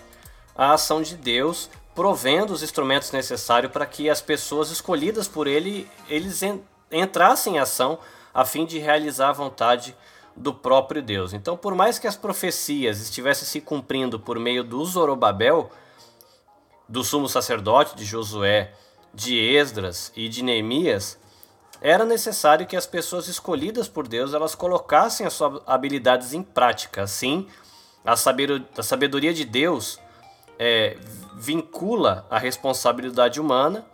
[0.55, 5.89] a ação de Deus provendo os instrumentos necessários para que as pessoas escolhidas por ele
[6.07, 6.41] eles
[6.91, 7.97] entrassem em ação
[8.33, 9.95] a fim de realizar a vontade
[10.35, 11.33] do próprio Deus.
[11.33, 15.71] Então, por mais que as profecias estivessem se cumprindo por meio do Zorobabel,
[16.87, 18.73] do sumo sacerdote de Josué,
[19.11, 21.17] de Esdras e de Neemias,
[21.81, 27.03] era necessário que as pessoas escolhidas por Deus elas colocassem as suas habilidades em prática.
[27.03, 27.47] Assim,
[28.05, 29.99] a sabedoria de Deus
[30.57, 30.97] é,
[31.35, 33.85] vincula a responsabilidade humana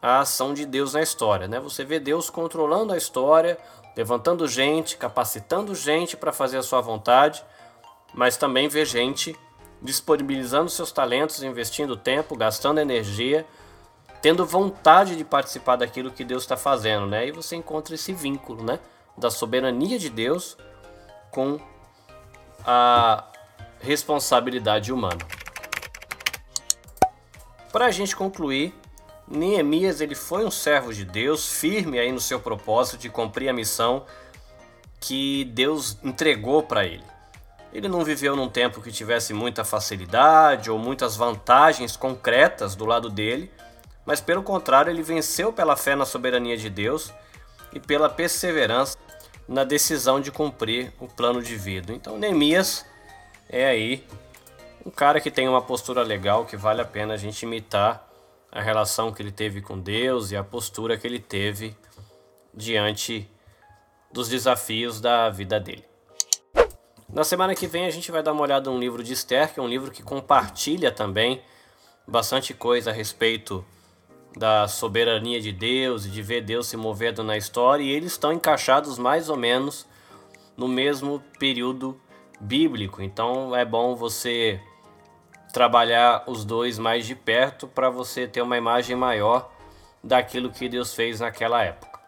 [0.00, 1.46] à ação de Deus na história.
[1.46, 1.60] Né?
[1.60, 3.58] Você vê Deus controlando a história,
[3.96, 7.44] levantando gente, capacitando gente para fazer a sua vontade,
[8.14, 9.36] mas também vê gente
[9.80, 13.46] disponibilizando seus talentos, investindo tempo, gastando energia,
[14.20, 17.26] tendo vontade de participar daquilo que Deus está fazendo, né?
[17.26, 18.78] E você encontra esse vínculo, né?
[19.16, 20.56] Da soberania de Deus
[21.30, 21.60] com
[22.64, 23.24] a
[23.80, 25.18] responsabilidade humana.
[27.72, 28.74] Para a gente concluir,
[29.26, 33.52] Neemias ele foi um servo de Deus, firme aí no seu propósito de cumprir a
[33.52, 34.04] missão
[35.00, 37.04] que Deus entregou para ele.
[37.72, 43.10] Ele não viveu num tempo que tivesse muita facilidade ou muitas vantagens concretas do lado
[43.10, 43.52] dele,
[44.08, 47.12] mas pelo contrário, ele venceu pela fé na soberania de Deus
[47.74, 48.96] e pela perseverança
[49.46, 51.92] na decisão de cumprir o plano de vida.
[51.92, 52.86] Então, Neemias
[53.50, 54.02] é aí
[54.82, 58.10] um cara que tem uma postura legal que vale a pena a gente imitar
[58.50, 61.76] a relação que ele teve com Deus e a postura que ele teve
[62.54, 63.30] diante
[64.10, 65.84] dos desafios da vida dele.
[67.10, 69.60] Na semana que vem a gente vai dar uma olhada no livro de Esther, que
[69.60, 71.42] é um livro que compartilha também
[72.06, 73.62] bastante coisa a respeito
[74.36, 78.32] da soberania de Deus e de ver Deus se movendo na história, e eles estão
[78.32, 79.86] encaixados mais ou menos
[80.56, 82.00] no mesmo período
[82.40, 83.02] bíblico.
[83.02, 84.60] Então é bom você
[85.52, 89.50] trabalhar os dois mais de perto para você ter uma imagem maior
[90.02, 91.98] daquilo que Deus fez naquela época.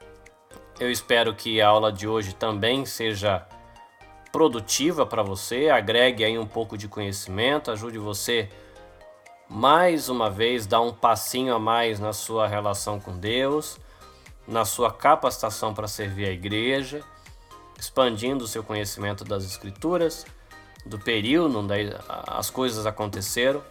[0.78, 3.46] Eu espero que a aula de hoje também seja
[4.32, 8.48] produtiva para você, agregue aí um pouco de conhecimento, ajude você
[9.50, 13.78] mais uma vez dar um passinho a mais na sua relação com Deus,
[14.46, 17.02] na sua capacitação para servir a igreja,
[17.76, 20.24] expandindo o seu conhecimento das Escrituras,
[20.86, 23.62] do período onde as coisas aconteceram.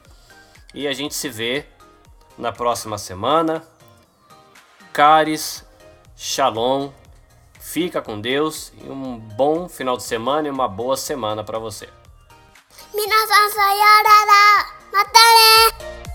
[0.74, 1.66] E a gente se vê
[2.38, 3.64] na próxima semana.
[4.92, 5.66] Caris,
[6.16, 6.92] shalom,
[7.60, 11.88] fica com Deus e um bom final de semana e uma boa semana para você.
[12.94, 13.30] Minas
[14.92, 16.09] またね